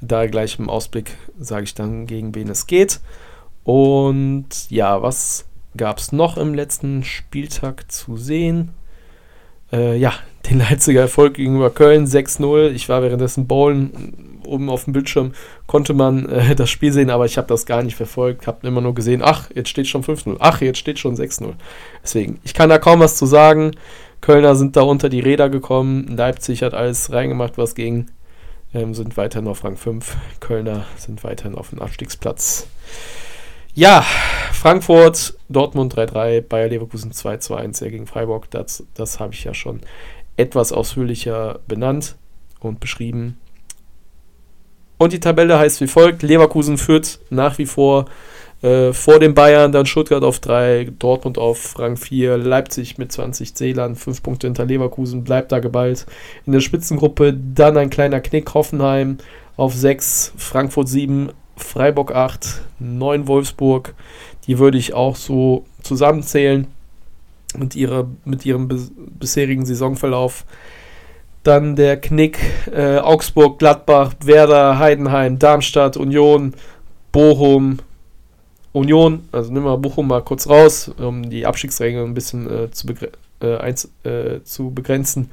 Da 0.00 0.26
gleich 0.26 0.58
im 0.58 0.68
Ausblick 0.68 1.16
sage 1.38 1.64
ich 1.64 1.74
dann, 1.74 2.06
gegen 2.06 2.34
wen 2.34 2.48
es 2.48 2.66
geht. 2.66 3.00
Und 3.64 4.48
ja, 4.68 5.00
was 5.00 5.46
gab 5.76 5.98
es 5.98 6.12
noch 6.12 6.36
im 6.36 6.54
letzten 6.54 7.04
Spieltag 7.04 7.90
zu 7.90 8.16
sehen? 8.16 8.70
Äh, 9.72 9.96
ja, 9.96 10.12
den 10.50 10.58
Leipziger 10.58 11.02
Erfolg 11.02 11.34
gegenüber 11.34 11.70
Köln 11.70 12.06
6-0. 12.06 12.70
Ich 12.72 12.88
war 12.88 13.02
währenddessen 13.02 13.46
bowlen. 13.46 14.31
Oben 14.46 14.68
auf 14.68 14.84
dem 14.84 14.92
Bildschirm 14.92 15.32
konnte 15.66 15.94
man 15.94 16.28
äh, 16.28 16.54
das 16.54 16.70
Spiel 16.70 16.92
sehen, 16.92 17.10
aber 17.10 17.26
ich 17.26 17.38
habe 17.38 17.48
das 17.48 17.66
gar 17.66 17.82
nicht 17.82 17.96
verfolgt. 17.96 18.46
Habe 18.46 18.66
immer 18.66 18.80
nur 18.80 18.94
gesehen, 18.94 19.22
ach, 19.22 19.50
jetzt 19.54 19.68
steht 19.68 19.88
schon 19.88 20.02
5-0. 20.04 20.36
Ach, 20.40 20.60
jetzt 20.60 20.78
steht 20.78 20.98
schon 20.98 21.16
6-0. 21.16 21.54
Deswegen, 22.02 22.40
ich 22.44 22.54
kann 22.54 22.68
da 22.68 22.78
kaum 22.78 23.00
was 23.00 23.16
zu 23.16 23.26
sagen. 23.26 23.72
Kölner 24.20 24.54
sind 24.54 24.76
da 24.76 24.82
unter 24.82 25.08
die 25.08 25.20
Räder 25.20 25.50
gekommen. 25.50 26.16
Leipzig 26.16 26.62
hat 26.62 26.74
alles 26.74 27.12
reingemacht, 27.12 27.58
was 27.58 27.74
ging. 27.74 28.06
Ähm, 28.72 28.94
sind 28.94 29.16
weiterhin 29.16 29.48
auf 29.48 29.64
Rang 29.64 29.76
5. 29.76 30.16
Kölner 30.40 30.84
sind 30.96 31.24
weiterhin 31.24 31.56
auf 31.56 31.70
dem 31.70 31.80
Abstiegsplatz. 31.80 32.66
Ja, 33.74 34.04
Frankfurt, 34.52 35.34
Dortmund 35.48 35.94
3-3, 35.94 36.42
Bayer 36.42 36.68
Leverkusen 36.68 37.12
2-1 37.12 37.88
gegen 37.88 38.06
Freiburg. 38.06 38.50
Das, 38.50 38.84
das 38.94 39.18
habe 39.18 39.34
ich 39.34 39.44
ja 39.44 39.54
schon 39.54 39.80
etwas 40.36 40.72
ausführlicher 40.72 41.60
benannt 41.66 42.16
und 42.60 42.80
beschrieben. 42.80 43.38
Und 45.02 45.12
die 45.12 45.20
Tabelle 45.20 45.58
heißt 45.58 45.80
wie 45.80 45.86
folgt: 45.86 46.22
Leverkusen 46.22 46.78
führt 46.78 47.18
nach 47.30 47.58
wie 47.58 47.66
vor 47.66 48.06
äh, 48.62 48.92
vor 48.92 49.18
den 49.18 49.34
Bayern, 49.34 49.72
dann 49.72 49.86
Stuttgart 49.86 50.22
auf 50.22 50.38
3, 50.38 50.92
Dortmund 50.98 51.36
auf 51.36 51.76
Rang 51.80 51.96
4, 51.96 52.38
Leipzig 52.38 52.96
mit 52.96 53.10
20 53.10 53.56
Zählern, 53.56 53.96
5 53.96 54.22
Punkte 54.22 54.46
hinter 54.46 54.64
Leverkusen, 54.64 55.24
bleibt 55.24 55.50
da 55.50 55.58
geballt. 55.58 56.06
In 56.46 56.52
der 56.52 56.60
Spitzengruppe 56.60 57.34
dann 57.34 57.76
ein 57.76 57.90
kleiner 57.90 58.20
Knick, 58.20 58.54
Hoffenheim 58.54 59.18
auf 59.56 59.74
6, 59.74 60.34
Frankfurt 60.36 60.88
7, 60.88 61.30
Freiburg 61.56 62.14
8, 62.14 62.62
9 62.78 63.26
Wolfsburg. 63.26 63.94
Die 64.46 64.60
würde 64.60 64.78
ich 64.78 64.94
auch 64.94 65.16
so 65.16 65.64
zusammenzählen 65.82 66.68
mit, 67.58 67.74
ihrer, 67.74 68.06
mit 68.24 68.46
ihrem 68.46 68.68
bisherigen 69.18 69.66
Saisonverlauf. 69.66 70.44
Dann 71.42 71.74
der 71.74 72.00
Knick, 72.00 72.38
äh, 72.72 72.98
Augsburg, 72.98 73.58
Gladbach, 73.58 74.14
Werder, 74.24 74.78
Heidenheim, 74.78 75.38
Darmstadt, 75.38 75.96
Union, 75.96 76.54
Bochum, 77.10 77.78
Union. 78.72 79.28
Also 79.32 79.52
nehmen 79.52 79.66
wir 79.66 79.76
Bochum 79.76 80.08
mal 80.08 80.22
kurz 80.22 80.48
raus, 80.48 80.90
um 80.98 81.28
die 81.28 81.46
Abstiegsregeln 81.46 82.10
ein 82.10 82.14
bisschen 82.14 82.48
äh, 82.48 82.70
zu, 82.70 82.86
begre 82.86 83.10
äh, 83.40 83.56
eins, 83.56 83.90
äh, 84.04 84.40
zu 84.44 84.70
begrenzen. 84.70 85.30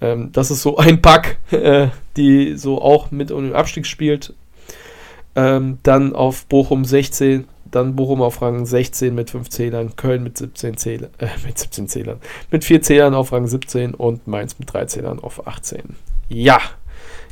Ähm, 0.00 0.30
das 0.32 0.50
ist 0.50 0.62
so 0.62 0.76
ein 0.76 1.02
Pack, 1.02 1.38
äh, 1.50 1.88
die 2.16 2.56
so 2.56 2.80
auch 2.80 3.10
mit 3.10 3.30
um 3.30 3.44
den 3.44 3.54
Abstieg 3.54 3.86
spielt. 3.86 4.34
Ähm, 5.34 5.78
dann 5.82 6.14
auf 6.14 6.46
Bochum 6.46 6.84
16, 6.84 7.46
dann 7.70 7.96
Bochum 7.96 8.22
auf 8.22 8.42
Rang 8.42 8.64
16 8.66 9.14
mit 9.14 9.30
5 9.30 9.48
Zählern, 9.48 9.96
Köln 9.96 10.22
mit 10.22 10.38
17 10.38 10.76
Zählern, 10.76 11.10
äh, 11.18 11.28
mit 11.46 11.58
17 11.58 11.88
Zählern, 11.88 12.20
mit 12.50 12.64
4 12.64 12.82
Zählern 12.82 13.14
auf 13.14 13.32
Rang 13.32 13.46
17 13.46 13.94
und 13.94 14.26
Mainz 14.26 14.58
mit 14.58 14.72
3 14.72 14.86
Zählern 14.86 15.18
auf 15.18 15.46
18. 15.46 15.96
Ja, 16.28 16.60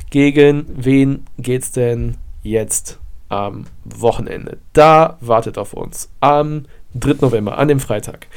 gegen 0.09 0.65
wen 0.69 1.25
geht's 1.37 1.71
denn 1.71 2.17
jetzt 2.43 2.97
am 3.29 3.65
Wochenende? 3.83 4.57
Da 4.73 5.17
wartet 5.21 5.57
auf 5.57 5.73
uns 5.73 6.09
am 6.19 6.65
3. 6.95 7.15
November, 7.21 7.57
an 7.57 7.67
dem 7.67 7.79
Freitag, 7.79 8.27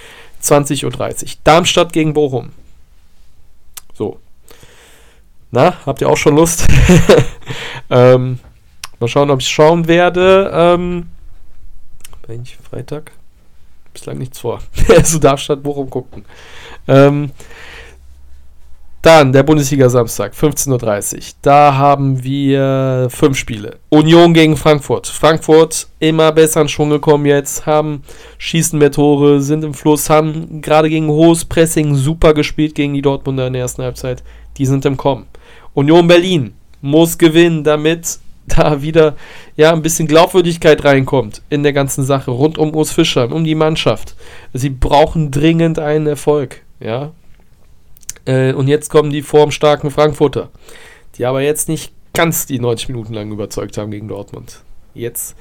20.30 0.42 0.84
Uhr. 0.84 1.30
Darmstadt 1.44 1.92
gegen 1.92 2.12
Bochum. 2.12 2.50
So. 3.94 4.18
Na, 5.52 5.74
habt 5.84 6.00
ihr 6.00 6.08
auch 6.08 6.16
schon 6.16 6.36
Lust? 6.36 6.66
ähm, 7.90 8.38
Mal 9.00 9.08
schauen, 9.08 9.30
ob 9.30 9.40
ich 9.40 9.48
schauen 9.48 9.88
werde. 9.88 10.50
Ähm, 10.52 11.06
ich 12.32 12.56
Freitag? 12.56 13.12
Bislang 13.92 14.18
nichts 14.18 14.38
vor. 14.38 14.60
also 14.88 15.18
Darmstadt, 15.18 15.62
Bochum 15.62 15.90
gucken. 15.90 16.24
Ähm, 16.86 17.30
dann 19.02 19.32
der 19.32 19.44
Bundesliga 19.44 19.88
Samstag, 19.88 20.34
15.30 20.34 21.14
Uhr. 21.14 21.20
Da 21.40 21.74
haben 21.74 22.22
wir 22.22 23.08
fünf 23.08 23.38
Spiele. 23.38 23.78
Union 23.88 24.34
gegen 24.34 24.58
Frankfurt. 24.58 25.06
Frankfurt 25.06 25.86
immer 26.00 26.32
besser 26.32 26.60
in 26.60 26.68
Schwung 26.68 26.90
gekommen 26.90 27.24
jetzt, 27.24 27.64
haben 27.64 28.02
schießen 28.36 28.78
mehr 28.78 28.92
Tore, 28.92 29.40
sind 29.40 29.64
im 29.64 29.72
Fluss, 29.72 30.10
haben 30.10 30.60
gerade 30.60 30.90
gegen 30.90 31.08
hohes 31.08 31.46
Pressing 31.46 31.94
super 31.94 32.34
gespielt 32.34 32.74
gegen 32.74 32.92
die 32.92 33.00
Dortmunder 33.00 33.46
in 33.46 33.54
der 33.54 33.62
ersten 33.62 33.82
Halbzeit. 33.82 34.22
Die 34.58 34.66
sind 34.66 34.84
im 34.84 34.98
Kommen. 34.98 35.26
Union 35.72 36.06
Berlin 36.06 36.52
muss 36.82 37.16
gewinnen, 37.16 37.64
damit 37.64 38.18
da 38.46 38.82
wieder 38.82 39.16
ja 39.56 39.72
ein 39.72 39.82
bisschen 39.82 40.08
Glaubwürdigkeit 40.08 40.84
reinkommt 40.84 41.42
in 41.50 41.62
der 41.62 41.72
ganzen 41.72 42.04
Sache 42.04 42.30
rund 42.30 42.58
um 42.58 42.74
Urs 42.74 42.92
Fischer, 42.92 43.30
um 43.30 43.44
die 43.44 43.54
Mannschaft. 43.54 44.14
Sie 44.52 44.70
brauchen 44.70 45.30
dringend 45.30 45.78
einen 45.78 46.06
Erfolg, 46.06 46.62
ja. 46.80 47.12
Äh, 48.24 48.52
und 48.52 48.68
jetzt 48.68 48.90
kommen 48.90 49.10
die 49.10 49.22
formstarken 49.22 49.90
Frankfurter, 49.90 50.50
die 51.16 51.26
aber 51.26 51.42
jetzt 51.42 51.68
nicht 51.68 51.92
ganz 52.12 52.46
die 52.46 52.58
90 52.58 52.88
Minuten 52.88 53.14
lang 53.14 53.30
überzeugt 53.30 53.78
haben 53.78 53.90
gegen 53.90 54.08
Dortmund. 54.08 54.62
Jetzt 54.94 55.36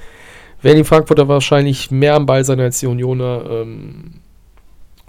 werden 0.61 0.77
die 0.77 0.83
Frankfurter 0.83 1.27
wahrscheinlich 1.27 1.91
mehr 1.91 2.15
am 2.15 2.25
Ball 2.25 2.43
sein 2.43 2.59
als 2.59 2.79
die 2.79 2.87
Unioner. 2.87 3.45
Ähm, 3.49 4.21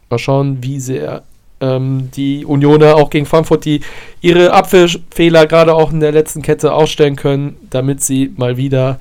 mal 0.09 0.19
schauen, 0.19 0.63
wie 0.63 0.81
sehr 0.81 1.23
ähm, 1.61 2.11
die 2.15 2.45
Unioner 2.45 2.97
auch 2.97 3.11
gegen 3.11 3.27
Frankfurt, 3.27 3.65
die 3.65 3.81
ihre 4.21 4.53
Abwehrfehler 4.53 5.47
gerade 5.47 5.75
auch 5.75 5.93
in 5.93 6.01
der 6.01 6.13
letzten 6.13 6.43
Kette 6.43 6.73
ausstellen 6.73 7.17
können, 7.17 7.57
damit 7.71 8.03
sie 8.03 8.33
mal 8.37 8.57
wieder 8.57 8.99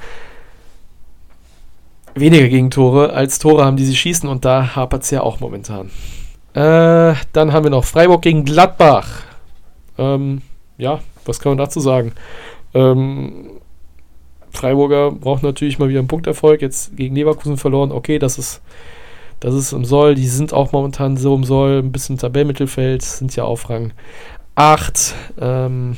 weniger 2.15 2.48
Gegentore 2.48 3.13
als 3.13 3.39
Tore 3.39 3.63
haben, 3.65 3.78
die 3.78 3.86
sie 3.86 3.95
schießen 3.95 4.28
und 4.28 4.45
da 4.45 4.76
hapert 4.76 5.04
es 5.04 5.12
ja 5.12 5.22
auch 5.22 5.39
momentan. 5.39 5.89
Äh, 6.54 7.13
dann 7.34 7.54
haben 7.54 7.63
wir 7.63 7.69
noch 7.69 7.86
Freiburg 7.86 8.22
gegen 8.22 8.43
Gladbach. 8.43 9.24
Ähm, 9.98 10.41
ja, 10.78 11.00
was 11.26 11.39
kann 11.39 11.52
man 11.52 11.58
dazu 11.58 11.80
sagen? 11.80 12.13
Ähm, 12.74 13.52
Freiburger 14.52 15.12
braucht 15.12 15.43
natürlich 15.43 15.80
mal 15.80 15.89
wieder 15.89 16.00
einen 16.00 16.08
Punkterfolg. 16.08 16.62
Jetzt 16.62 16.98
gegen 16.98 17.15
Leverkusen 17.15 17.58
verloren. 17.58 17.91
Okay, 17.91 18.19
das 18.19 18.38
ist 18.38 18.62
das 19.39 19.54
ist 19.54 19.71
im 19.71 19.86
Soll. 19.86 20.15
Die 20.15 20.28
sind 20.28 20.54
auch 20.54 20.71
momentan 20.71 21.17
so 21.17 21.36
im 21.36 21.43
Soll, 21.43 21.80
ein 21.80 21.91
bisschen 21.91 22.17
Tabellmittelfeld, 22.17 23.02
sind 23.02 23.36
ja 23.36 23.43
auf 23.43 23.69
Rang 23.69 23.93
8. 24.56 25.15
Ähm, 25.39 25.97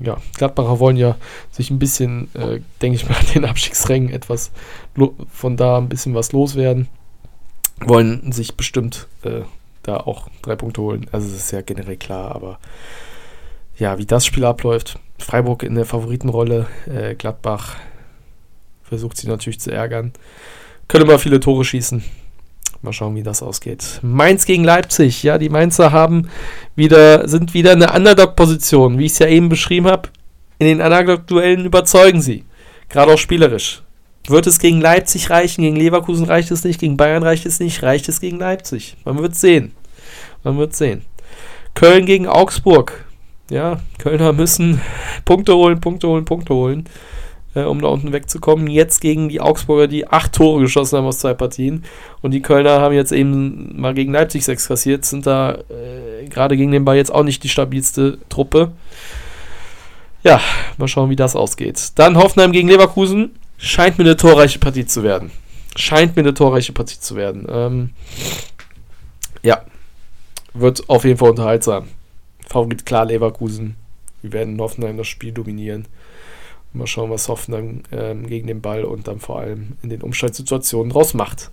ja, 0.00 0.16
Gladbacher 0.36 0.78
wollen 0.78 0.96
ja 0.96 1.16
sich 1.50 1.70
ein 1.70 1.78
bisschen, 1.78 2.28
äh, 2.34 2.60
denke 2.82 2.96
ich 2.96 3.08
mal, 3.08 3.16
den 3.34 3.44
Abstiegsrängen 3.44 4.10
etwas 4.10 4.52
von 5.32 5.56
da 5.56 5.78
ein 5.78 5.88
bisschen 5.88 6.14
was 6.14 6.32
loswerden. 6.32 6.88
Wollen 7.80 8.32
sich 8.32 8.56
bestimmt 8.56 9.06
äh, 9.22 9.42
da 9.82 9.98
auch 9.98 10.28
drei 10.42 10.56
Punkte 10.56 10.82
holen. 10.82 11.06
Also, 11.12 11.28
das 11.28 11.38
ist 11.38 11.52
ja 11.52 11.60
generell 11.62 11.96
klar, 11.96 12.34
aber 12.34 12.58
ja, 13.76 13.98
wie 13.98 14.06
das 14.06 14.26
Spiel 14.26 14.44
abläuft. 14.44 14.98
Freiburg 15.18 15.62
in 15.62 15.76
der 15.76 15.84
Favoritenrolle, 15.84 16.66
äh, 16.86 17.14
Gladbach 17.14 17.76
versucht 18.82 19.16
sie 19.16 19.28
natürlich 19.28 19.60
zu 19.60 19.70
ärgern. 19.70 20.12
Können 20.88 21.04
immer 21.04 21.18
viele 21.18 21.38
Tore 21.38 21.64
schießen. 21.64 22.02
Mal 22.80 22.92
schauen, 22.92 23.16
wie 23.16 23.24
das 23.24 23.42
ausgeht. 23.42 23.98
Mainz 24.02 24.44
gegen 24.44 24.62
Leipzig. 24.62 25.24
Ja, 25.24 25.38
die 25.38 25.48
Mainzer 25.48 25.90
haben 25.90 26.28
wieder, 26.76 27.28
sind 27.28 27.52
wieder 27.52 27.72
in 27.72 27.80
der 27.80 27.94
Underdog-Position. 27.94 28.98
Wie 28.98 29.06
ich 29.06 29.12
es 29.12 29.18
ja 29.18 29.26
eben 29.26 29.48
beschrieben 29.48 29.86
habe, 29.86 30.10
in 30.58 30.66
den 30.66 30.80
Underdog-Duellen 30.80 31.64
überzeugen 31.64 32.20
sie. 32.20 32.44
Gerade 32.88 33.12
auch 33.12 33.18
spielerisch. 33.18 33.82
Wird 34.28 34.46
es 34.46 34.60
gegen 34.60 34.80
Leipzig 34.80 35.30
reichen? 35.30 35.62
Gegen 35.62 35.76
Leverkusen 35.76 36.26
reicht 36.26 36.50
es 36.52 36.62
nicht? 36.62 36.78
Gegen 36.78 36.96
Bayern 36.96 37.22
reicht 37.22 37.46
es 37.46 37.58
nicht? 37.58 37.82
Reicht 37.82 38.08
es 38.08 38.20
gegen 38.20 38.38
Leipzig? 38.38 38.96
Man 39.04 39.18
wird 39.18 39.34
sehen. 39.34 39.72
Man 40.44 40.56
wird 40.58 40.76
sehen. 40.76 41.04
Köln 41.74 42.06
gegen 42.06 42.28
Augsburg. 42.28 43.06
Ja, 43.50 43.80
Kölner 43.98 44.32
müssen 44.32 44.80
Punkte 45.24 45.54
holen, 45.54 45.80
Punkte 45.80 46.06
holen, 46.06 46.24
Punkte 46.24 46.54
holen 46.54 46.88
äh, 47.58 47.64
um 47.64 47.80
da 47.80 47.88
unten 47.88 48.12
wegzukommen. 48.12 48.68
Jetzt 48.68 49.00
gegen 49.00 49.28
die 49.28 49.40
Augsburger, 49.40 49.88
die 49.88 50.06
acht 50.06 50.32
Tore 50.32 50.60
geschossen 50.60 50.98
haben 50.98 51.06
aus 51.06 51.18
zwei 51.18 51.34
Partien. 51.34 51.84
Und 52.22 52.32
die 52.32 52.42
Kölner 52.42 52.80
haben 52.80 52.94
jetzt 52.94 53.12
eben 53.12 53.80
mal 53.80 53.94
gegen 53.94 54.12
Leipzig 54.12 54.44
sechs 54.44 54.68
kassiert, 54.68 55.04
sind 55.04 55.26
da 55.26 55.54
äh, 55.54 56.26
gerade 56.28 56.56
gegen 56.56 56.72
den 56.72 56.84
Ball 56.84 56.96
jetzt 56.96 57.12
auch 57.12 57.24
nicht 57.24 57.42
die 57.44 57.48
stabilste 57.48 58.18
Truppe. 58.28 58.72
Ja, 60.22 60.40
mal 60.76 60.88
schauen, 60.88 61.10
wie 61.10 61.16
das 61.16 61.36
ausgeht. 61.36 61.92
Dann 61.96 62.16
Hoffenheim 62.16 62.52
gegen 62.52 62.68
Leverkusen. 62.68 63.36
Scheint 63.56 63.98
mir 63.98 64.04
eine 64.04 64.16
torreiche 64.16 64.58
Partie 64.58 64.86
zu 64.86 65.02
werden. 65.02 65.30
Scheint 65.76 66.16
mir 66.16 66.22
eine 66.22 66.34
torreiche 66.34 66.72
Partie 66.72 67.00
zu 67.00 67.16
werden. 67.16 67.46
Ähm, 67.50 67.90
ja, 69.42 69.62
wird 70.54 70.88
auf 70.88 71.04
jeden 71.04 71.18
Fall 71.18 71.30
unterhaltsam. 71.30 71.88
Favorit 72.46 72.86
klar 72.86 73.04
Leverkusen. 73.04 73.76
Wir 74.22 74.32
werden 74.32 74.60
Hoffenheim 74.60 74.96
das 74.96 75.06
Spiel 75.06 75.32
dominieren. 75.32 75.86
Mal 76.72 76.86
schauen, 76.86 77.10
was 77.10 77.28
Hoffenheim 77.28 77.82
ähm, 77.92 78.26
gegen 78.26 78.46
den 78.46 78.60
Ball 78.60 78.84
und 78.84 79.08
dann 79.08 79.20
vor 79.20 79.40
allem 79.40 79.76
in 79.82 79.88
den 79.88 80.02
Umschaltsituationen 80.02 80.92
draus 80.92 81.14
macht. 81.14 81.50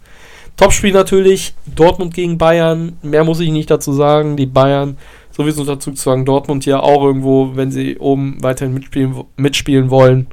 Topspiel 0.58 0.93
natürlich, 0.93 1.54
Dortmund 1.65 2.13
gegen 2.13 2.38
Bayern. 2.38 2.97
Mehr 3.01 3.23
muss 3.23 3.39
ich 3.39 3.51
nicht 3.51 3.69
dazu 3.69 3.93
sagen. 3.93 4.38
Die 4.38 4.45
Bayern 4.45 4.97
sowieso 5.32 5.65
dazu 5.65 5.91
zu 5.91 6.01
sagen, 6.01 6.25
Dortmund 6.25 6.65
ja 6.65 6.80
auch 6.80 7.04
irgendwo, 7.04 7.56
wenn 7.56 7.71
sie 7.71 7.97
oben 7.97 8.41
weiterhin 8.41 8.73
mitspielen, 8.73 9.23
mitspielen 9.36 9.89
wollen. 9.89 10.28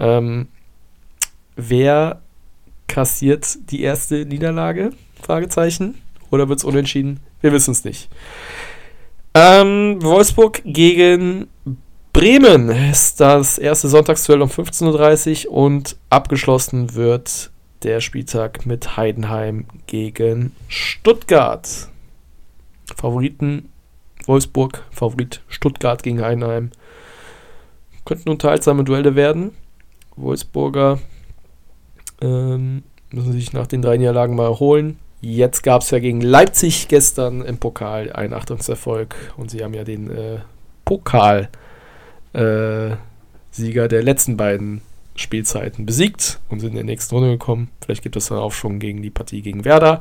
Ähm, 0.00 0.48
wer 1.54 2.22
kassiert 2.88 3.70
die 3.70 3.82
erste 3.82 4.26
Niederlage? 4.26 4.92
Fragezeichen. 5.20 5.94
Oder 6.30 6.48
wird 6.48 6.58
es 6.58 6.64
unentschieden? 6.64 7.20
Wir 7.40 7.52
wissen 7.52 7.70
es 7.70 7.84
nicht. 7.84 8.08
Ähm, 9.34 10.02
Wolfsburg 10.02 10.62
gegen 10.64 11.46
Bremen 12.12 12.68
ist 12.68 13.20
das 13.20 13.56
erste 13.56 13.88
Sonntagsduell 13.88 14.42
um 14.42 14.50
15.30 14.50 15.46
Uhr 15.48 15.52
und 15.54 15.96
abgeschlossen 16.10 16.94
wird 16.94 17.50
der 17.84 18.00
Spieltag 18.00 18.66
mit 18.66 18.98
Heidenheim 18.98 19.64
gegen 19.86 20.54
Stuttgart. 20.68 21.88
Favoriten 22.94 23.70
Wolfsburg, 24.26 24.84
Favorit 24.90 25.40
Stuttgart 25.48 26.02
gegen 26.02 26.20
Heidenheim. 26.20 26.70
Könnten 28.04 28.28
unterhaltsame 28.28 28.84
Duelle 28.84 29.14
werden. 29.14 29.52
Wolfsburger 30.16 30.98
ähm, 32.20 32.82
müssen 33.10 33.32
sich 33.32 33.54
nach 33.54 33.66
den 33.66 33.80
drei 33.80 33.96
Niederlagen 33.96 34.36
mal 34.36 34.44
erholen. 34.44 34.98
Jetzt 35.22 35.62
gab 35.62 35.80
es 35.80 35.90
ja 35.90 35.98
gegen 35.98 36.20
Leipzig 36.20 36.88
gestern 36.88 37.40
im 37.40 37.56
Pokal 37.56 38.12
einen 38.12 38.34
Achtungserfolg 38.34 39.14
und 39.38 39.50
sie 39.50 39.64
haben 39.64 39.72
ja 39.72 39.84
den 39.84 40.10
äh, 40.10 40.40
Pokal 40.84 41.48
äh, 42.32 42.96
Sieger 43.50 43.88
der 43.88 44.02
letzten 44.02 44.36
beiden 44.36 44.80
Spielzeiten 45.14 45.84
besiegt 45.84 46.40
und 46.48 46.60
sind 46.60 46.70
in 46.70 46.76
der 46.76 46.84
nächsten 46.84 47.14
Runde 47.14 47.32
gekommen. 47.32 47.70
Vielleicht 47.84 48.02
gibt 48.02 48.16
es 48.16 48.26
dann 48.26 48.38
Aufschwung 48.38 48.78
gegen 48.78 49.02
die 49.02 49.10
Partie 49.10 49.42
gegen 49.42 49.64
Werder 49.64 50.00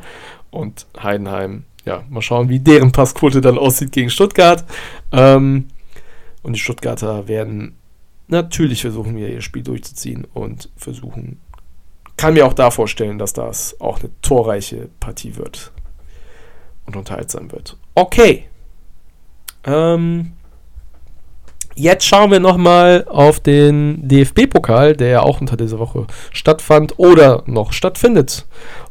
und 0.50 0.88
Heidenheim. 1.02 1.66
Ja, 1.86 2.04
mal 2.10 2.22
schauen, 2.22 2.50
wie 2.50 2.60
deren 2.60 2.92
Passquote 2.92 3.42
dann 3.42 3.58
aussieht 3.58 3.92
gegen 3.92 4.10
Stuttgart. 4.10 4.64
Ähm, 5.12 5.68
und 6.44 6.54
die 6.54 6.60
Stuttgarter 6.60 7.28
werden 7.28 7.76
natürlich 8.28 8.82
versuchen, 8.82 9.16
wieder 9.16 9.28
ihr 9.28 9.42
Spiel 9.42 9.64
durchzuziehen 9.64 10.26
und 10.34 10.70
versuchen. 10.78 11.42
Kann 12.18 12.34
mir 12.34 12.46
auch 12.46 12.54
da 12.54 12.72
vorstellen, 12.72 13.18
dass 13.18 13.34
das 13.34 13.80
auch 13.82 14.00
eine 14.00 14.10
torreiche 14.22 14.90
Partie 15.00 15.36
wird 15.36 15.72
und 16.86 16.96
unterhaltsam 16.96 17.52
wird. 17.52 17.78
Okay. 17.96 18.48
Ähm, 19.64 20.34
Jetzt 21.76 22.06
schauen 22.06 22.32
wir 22.32 22.40
nochmal 22.40 23.06
auf 23.08 23.40
den 23.40 24.08
DFB-Pokal, 24.08 24.96
der 24.96 25.08
ja 25.08 25.22
auch 25.22 25.40
unter 25.40 25.56
dieser 25.56 25.80
Woche 25.80 26.06
stattfand 26.32 26.96
oder 26.98 27.44
noch 27.46 27.72
stattfindet 27.72 28.46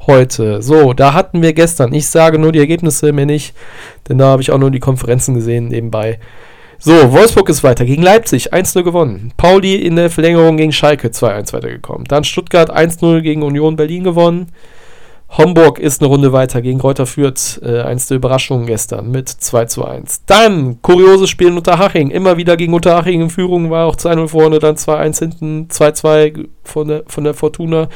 heute. 0.06 0.62
So, 0.62 0.94
da 0.94 1.12
hatten 1.12 1.42
wir 1.42 1.52
gestern, 1.52 1.92
ich 1.92 2.08
sage 2.08 2.38
nur 2.38 2.52
die 2.52 2.58
Ergebnisse 2.58 3.12
mehr 3.12 3.26
nicht, 3.26 3.54
denn 4.08 4.18
da 4.18 4.28
habe 4.28 4.42
ich 4.42 4.50
auch 4.50 4.58
nur 4.58 4.70
die 4.70 4.80
Konferenzen 4.80 5.34
gesehen 5.34 5.68
nebenbei. 5.68 6.18
So, 6.78 7.12
Wolfsburg 7.12 7.50
ist 7.50 7.62
weiter 7.62 7.84
gegen 7.84 8.02
Leipzig, 8.02 8.54
1-0 8.54 8.82
gewonnen. 8.82 9.34
Pauli 9.36 9.74
in 9.74 9.96
der 9.96 10.08
Verlängerung 10.08 10.56
gegen 10.56 10.72
Schalke 10.72 11.08
2-1 11.08 11.52
weitergekommen. 11.52 12.06
Dann 12.06 12.24
Stuttgart 12.24 12.74
1-0 12.74 13.20
gegen 13.20 13.42
Union 13.42 13.76
Berlin 13.76 14.04
gewonnen. 14.04 14.46
Homburg 15.38 15.78
ist 15.78 16.00
eine 16.00 16.08
Runde 16.08 16.32
weiter 16.32 16.60
gegen 16.60 16.80
Kräuter 16.80 17.06
Fürth. 17.06 17.60
Äh, 17.62 17.82
eins 17.82 18.08
der 18.08 18.16
Überraschungen 18.16 18.66
gestern 18.66 19.12
mit 19.12 19.28
2 19.28 19.66
zu 19.66 19.84
1. 19.84 20.24
Dann 20.26 20.82
kurioses 20.82 21.30
Spiel 21.30 21.48
in 21.48 21.56
Unterhaching. 21.56 22.10
Immer 22.10 22.36
wieder 22.36 22.56
gegen 22.56 22.74
Unterhaching 22.74 23.22
in 23.22 23.30
Führung, 23.30 23.70
war 23.70 23.86
auch 23.86 23.94
2-0 23.94 24.26
vorne, 24.26 24.58
dann 24.58 24.74
2-1 24.74 25.18
hinten, 25.20 25.68
2-2 25.70 26.48
von 26.64 26.88
der, 26.88 27.04
von 27.06 27.22
der 27.22 27.34
Fortuna. 27.34 27.88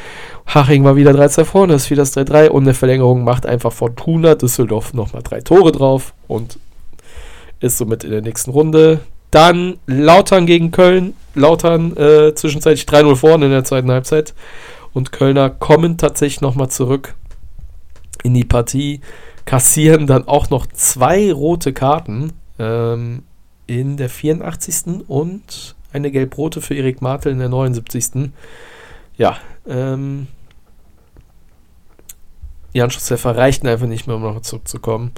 Haching 0.47 0.85
war 0.85 0.95
wieder 0.95 1.11
3-2 1.11 1.43
vorne, 1.43 1.73
ist 1.73 1.89
wieder 1.89 2.03
das 2.03 2.15
3-3 2.15 2.47
und 2.47 2.63
eine 2.63 2.73
Verlängerung 2.73 3.25
macht 3.25 3.45
einfach 3.45 3.73
Fortuna 3.73 4.35
Düsseldorf 4.35 4.93
nochmal 4.93 5.21
drei 5.21 5.41
Tore 5.41 5.73
drauf 5.73 6.13
und 6.27 6.57
ist 7.59 7.77
somit 7.77 8.05
in 8.05 8.11
der 8.11 8.21
nächsten 8.21 8.51
Runde. 8.51 9.01
Dann 9.31 9.77
Lautern 9.87 10.45
gegen 10.45 10.71
Köln. 10.71 11.13
Lautern 11.33 11.97
äh, 11.97 12.33
zwischenzeitlich 12.33 12.85
3-0 12.85 13.15
vorne 13.17 13.45
in 13.45 13.51
der 13.51 13.65
zweiten 13.65 13.91
Halbzeit. 13.91 14.33
Und 14.93 15.11
Kölner 15.11 15.49
kommen 15.49 15.97
tatsächlich 15.97 16.39
nochmal 16.39 16.69
zurück 16.69 17.15
in 18.23 18.33
die 18.33 18.45
Partie, 18.45 19.01
kassieren 19.45 20.07
dann 20.07 20.27
auch 20.27 20.49
noch 20.49 20.65
zwei 20.67 21.31
rote 21.31 21.73
Karten 21.73 22.33
ähm, 22.59 23.23
in 23.67 23.97
der 23.97 24.09
84. 24.09 25.07
und 25.07 25.75
eine 25.93 26.11
gelb-rote 26.11 26.61
für 26.61 26.75
Erik 26.75 27.01
Martel 27.01 27.31
in 27.31 27.39
der 27.39 27.49
79. 27.49 28.31
Ja, 29.17 29.37
ähm, 29.67 30.27
Jan 32.73 32.91
Schusspfeffer 32.91 33.37
reichten 33.37 33.67
einfach 33.67 33.87
nicht 33.87 34.05
mehr, 34.05 34.17
um 34.17 34.21
noch 34.21 34.41
zurückzukommen. 34.41 35.13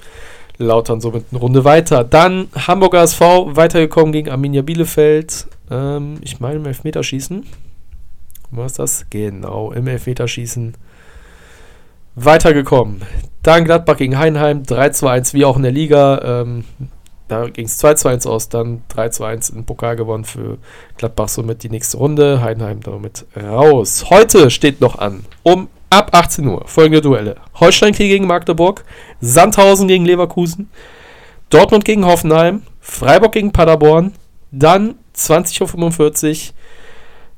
Lautern 0.60 1.02
somit 1.02 1.26
eine 1.32 1.40
Runde 1.40 1.64
weiter. 1.64 2.04
Dann 2.04 2.50
Hamburger 2.56 3.02
SV 3.02 3.56
weitergekommen 3.56 4.12
gegen 4.12 4.30
Arminia 4.30 4.62
Bielefeld. 4.62 5.48
Ähm, 5.72 6.18
ich 6.22 6.40
meine 6.40 6.58
im 6.58 6.66
Elfmeterschießen. 6.66 7.46
Was 8.52 8.74
ist 8.74 8.80
das? 8.80 9.06
Genau, 9.10 9.72
im 9.72 9.88
Elfmeterschießen 9.88 10.76
weitergekommen. 12.18 13.02
Dann 13.44 13.64
Gladbach 13.64 13.98
gegen 13.98 14.18
Heinheim, 14.18 14.64
3 14.64 14.90
zu 14.90 15.08
1, 15.08 15.34
wie 15.34 15.46
auch 15.46 15.56
in 15.56 15.64
der 15.64 15.72
Liga. 15.72 16.42
Ähm, 16.42 16.66
da 17.30 17.48
ging 17.48 17.66
es 17.66 17.78
2 17.78 17.94
zu 17.94 18.08
1 18.10 18.26
aus, 18.26 18.50
dann 18.50 18.82
3 18.90 19.10
zu 19.10 19.24
1 19.24 19.50
in 19.52 19.66
Pokal 19.66 19.96
gewonnen 19.96 20.26
für 20.26 20.58
Gladbach, 20.98 21.30
somit 21.30 21.64
die 21.64 21.70
nächste 21.70 21.98
Runde. 21.98 22.42
Heidenheim 22.42 22.82
damit 22.82 23.26
raus. 23.36 24.06
Heute 24.10 24.50
steht 24.50 24.82
noch 24.82 24.98
an, 24.98 25.24
um 25.44 25.70
ab 25.90 26.10
18 26.14 26.46
Uhr 26.48 26.64
folgende 26.68 27.02
Duelle: 27.02 27.36
Holstein 27.60 27.94
gegen 27.94 28.28
Magdeburg, 28.28 28.84
Sandhausen 29.22 29.88
gegen 29.88 30.06
Leverkusen, 30.06 30.70
Dortmund 31.50 31.86
gegen 31.86 32.06
Hoffenheim, 32.06 32.64
Freiburg 32.82 33.34
gegen 33.34 33.52
Paderborn, 33.52 34.14
dann 34.52 34.96
20.45 35.16 36.50
Uhr 36.50 36.54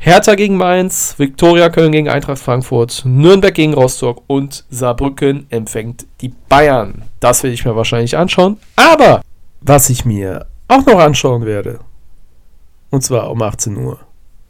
Hertha 0.01 0.35
gegen 0.35 0.55
Mainz, 0.55 1.15
Viktoria 1.17 1.69
Köln 1.69 1.91
gegen 1.91 2.07
Eintracht 2.07 2.39
Frankfurt, 2.39 3.03
Nürnberg 3.03 3.53
gegen 3.53 3.73
Rostock 3.73 4.23
und 4.27 4.63
Saarbrücken 4.69 5.45
empfängt 5.49 6.05
die 6.21 6.33
Bayern. 6.47 7.03
Das 7.19 7.43
werde 7.43 7.53
ich 7.53 7.65
mir 7.65 7.75
wahrscheinlich 7.75 8.15
anschauen. 8.15 8.57
Aber 8.77 9.19
was 9.59 9.89
ich 9.89 10.05
mir 10.05 10.45
auch 10.69 10.85
noch 10.85 10.99
anschauen 10.99 11.45
werde, 11.45 11.79
und 12.89 13.03
zwar 13.03 13.29
um 13.29 13.41
18 13.41 13.75
Uhr, 13.75 13.99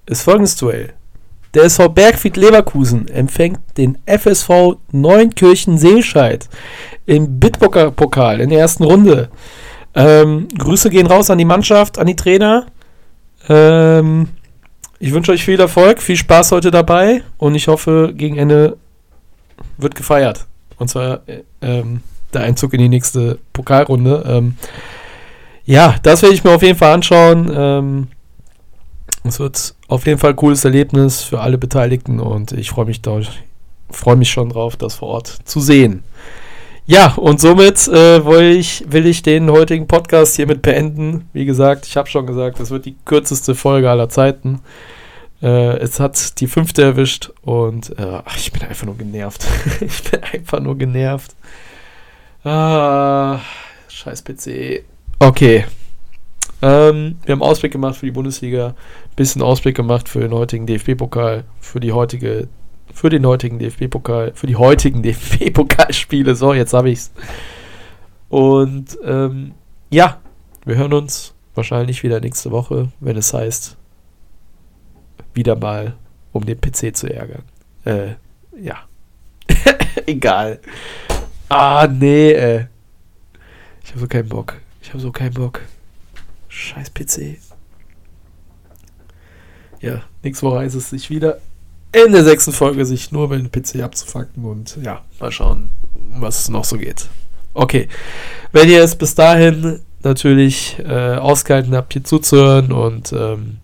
ist 0.05 0.21
folgendes 0.21 0.55
Duell. 0.55 0.93
Der 1.55 1.63
SV 1.63 1.89
Bergfried 1.89 2.38
Leverkusen 2.38 3.07
empfängt 3.07 3.59
den 3.75 3.97
FSV 4.05 4.75
Neunkirchen 4.91 5.79
Seelscheid 5.79 6.47
im 7.07 7.39
Bitburger 7.39 7.89
Pokal 7.89 8.39
in 8.39 8.51
der 8.51 8.59
ersten 8.59 8.83
Runde. 8.83 9.29
Ähm, 9.95 10.47
Grüße 10.55 10.91
gehen 10.91 11.07
raus 11.07 11.31
an 11.31 11.39
die 11.39 11.45
Mannschaft, 11.45 11.97
an 11.97 12.05
die 12.05 12.15
Trainer. 12.15 12.67
Ähm, 13.47 14.29
ich 14.99 15.13
wünsche 15.13 15.31
euch 15.31 15.43
viel 15.43 15.59
Erfolg, 15.59 16.01
viel 16.01 16.17
Spaß 16.17 16.51
heute 16.51 16.71
dabei 16.71 17.23
und 17.38 17.55
ich 17.55 17.67
hoffe, 17.67 18.13
gegen 18.15 18.38
Ende 18.38 18.77
wird 19.77 19.95
gefeiert. 19.95 20.45
Und 20.77 20.89
zwar 20.89 21.21
äh, 21.27 21.43
ähm, 21.62 22.01
der 22.33 22.41
Einzug 22.41 22.73
in 22.73 22.79
die 22.79 22.89
nächste 22.89 23.39
Pokalrunde. 23.53 24.23
Ähm, 24.27 24.55
ja, 25.65 25.95
das 26.03 26.21
werde 26.21 26.35
ich 26.35 26.43
mir 26.43 26.51
auf 26.51 26.62
jeden 26.62 26.77
Fall 26.77 26.93
anschauen. 26.93 27.51
Ähm, 27.53 28.07
es 29.23 29.39
wird 29.39 29.75
auf 29.88 30.05
jeden 30.05 30.19
Fall 30.19 30.31
ein 30.31 30.35
cooles 30.35 30.65
Erlebnis 30.65 31.23
für 31.23 31.41
alle 31.41 31.57
Beteiligten 31.57 32.19
und 32.19 32.51
ich 32.51 32.69
freue 32.69 32.85
mich, 32.85 33.01
freu 33.89 34.15
mich 34.15 34.29
schon 34.29 34.49
drauf, 34.49 34.75
das 34.77 34.95
vor 34.95 35.09
Ort 35.09 35.27
zu 35.45 35.59
sehen. 35.59 36.03
Ja, 36.89 37.13
und 37.17 37.39
somit 37.39 37.88
äh, 37.88 38.25
will, 38.25 38.58
ich, 38.58 38.84
will 38.88 39.06
ich 39.06 39.21
den 39.21 39.52
heutigen 39.52 39.86
Podcast 39.86 40.36
hiermit 40.38 40.63
beenden. 40.63 41.30
Wie 41.34 41.45
gesagt, 41.45 41.86
ich 41.86 41.95
habe 41.95 42.10
schon 42.10 42.25
gesagt, 42.25 42.60
es 42.60 42.71
wird 42.71 42.88
die 42.88 42.95
kürzeste 43.06 43.54
Folge 43.54 43.91
aller 43.91 44.10
Zeiten. 44.10 44.62
Äh, 45.39 45.78
es 45.78 45.99
hat 45.99 46.39
die 46.39 46.47
fünfte 46.47 46.82
erwischt 46.82 47.30
und 47.43 47.91
äh, 47.99 48.21
ach, 48.25 48.36
ich 48.38 48.52
bin 48.52 48.63
einfach 48.63 48.88
nur 48.88 48.97
genervt. 48.97 49.45
ich 49.82 50.02
bin 50.02 50.23
einfach 50.23 50.62
nur 50.62 50.79
genervt. 50.79 51.35
Ah, 52.44 53.37
scheiß 53.87 54.23
PC. 54.23 54.83
Okay. 55.19 55.65
Ähm, 56.63 57.19
wir 57.23 57.33
haben 57.33 57.44
Ausblick 57.44 57.71
gemacht 57.71 57.98
für 57.98 58.08
die 58.08 58.12
Bundesliga, 58.12 58.73
bisschen 59.15 59.44
Ausblick 59.44 59.75
gemacht 59.75 60.10
für 60.10 60.21
den 60.21 60.33
heutigen 60.33 60.65
DFB-Pokal, 60.65 61.44
für 61.62 61.79
die 61.79 61.92
heutige 61.92 62.48
für 62.94 63.10
den 63.10 63.25
heutigen 63.25 63.60
DFB-Pokal, 63.60 64.33
für 64.33 64.48
die 64.48 64.56
heutigen 64.56 65.04
DFB-Pokalspiele. 65.04 66.35
So, 66.35 66.54
jetzt 66.54 66.73
habe 66.73 66.90
ich's. 66.90 67.12
Und 68.29 68.98
ähm, 69.04 69.54
ja, 69.90 70.19
wir 70.65 70.75
hören 70.75 70.94
uns 70.94 71.33
wahrscheinlich 71.56 72.04
wieder 72.04 72.19
nächste 72.19 72.52
Woche, 72.52 72.90
wenn 73.00 73.17
es 73.17 73.33
heißt, 73.33 73.75
wieder 75.33 75.56
mal 75.56 75.96
um 76.31 76.46
den 76.46 76.60
PC 76.60 76.96
zu 76.96 77.12
ärgern. 77.12 77.44
Äh, 77.85 78.15
ja. 78.62 78.77
Egal. 80.06 80.60
Ah, 81.50 81.87
nee, 81.87 82.31
äh. 82.31 82.65
Ich 83.83 83.92
habe 83.92 84.02
so 84.02 84.08
keinen 84.08 84.29
Bock. 84.29 84.58
Ich 84.81 84.90
habe 84.90 85.00
so 85.00 85.12
keinen 85.12 85.33
Bock. 85.33 85.62
Scheiß 86.48 86.94
PC. 86.94 87.37
Ja, 89.81 90.04
nächste 90.21 90.46
Woche 90.46 90.60
heißt 90.60 90.75
es 90.75 90.90
sich 90.90 91.10
wieder 91.10 91.40
in 91.92 92.12
der 92.12 92.23
sechsten 92.23 92.52
Folge 92.52 92.85
sich 92.85 93.12
nur 93.12 93.25
über 93.25 93.37
den 93.37 93.52
PC 93.52 93.81
abzufacken 93.81 94.46
und 94.46 94.77
ja, 94.81 95.02
mal 95.19 95.31
schauen, 95.31 95.69
was 96.17 96.42
es 96.42 96.50
noch 96.50 96.63
so 96.63 96.77
geht. 96.77 97.08
Okay, 97.54 97.87
wenn 98.52 98.69
ihr 98.69 98.83
es 98.83 98.96
bis 98.96 99.15
dahin 99.15 99.79
natürlich 100.04 100.77
äh, 100.79 101.15
ausgehalten 101.15 101.75
habt, 101.75 101.94
hier 101.94 102.04
zuzuhören 102.04 102.71
und 102.71 103.12
ähm, 103.12 103.58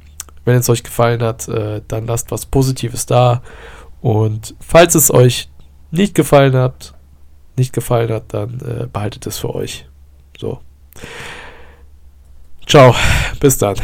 wenn 0.43 0.57
es 0.57 0.69
euch 0.69 0.83
gefallen 0.83 1.21
hat, 1.21 1.47
äh, 1.47 1.81
dann 1.87 2.07
lasst 2.07 2.31
was 2.31 2.45
Positives 2.45 3.05
da 3.05 3.41
und 4.01 4.55
falls 4.59 4.95
es 4.95 5.11
euch 5.11 5.49
nicht 5.91 6.15
gefallen 6.15 6.55
hat, 6.55 6.93
nicht 7.57 7.73
gefallen 7.73 8.11
hat, 8.11 8.33
dann 8.33 8.59
äh, 8.59 8.87
behaltet 8.91 9.25
es 9.27 9.37
für 9.37 9.53
euch. 9.55 9.87
So. 10.37 10.59
Ciao, 12.67 12.95
bis 13.39 13.57
dann. 13.57 13.75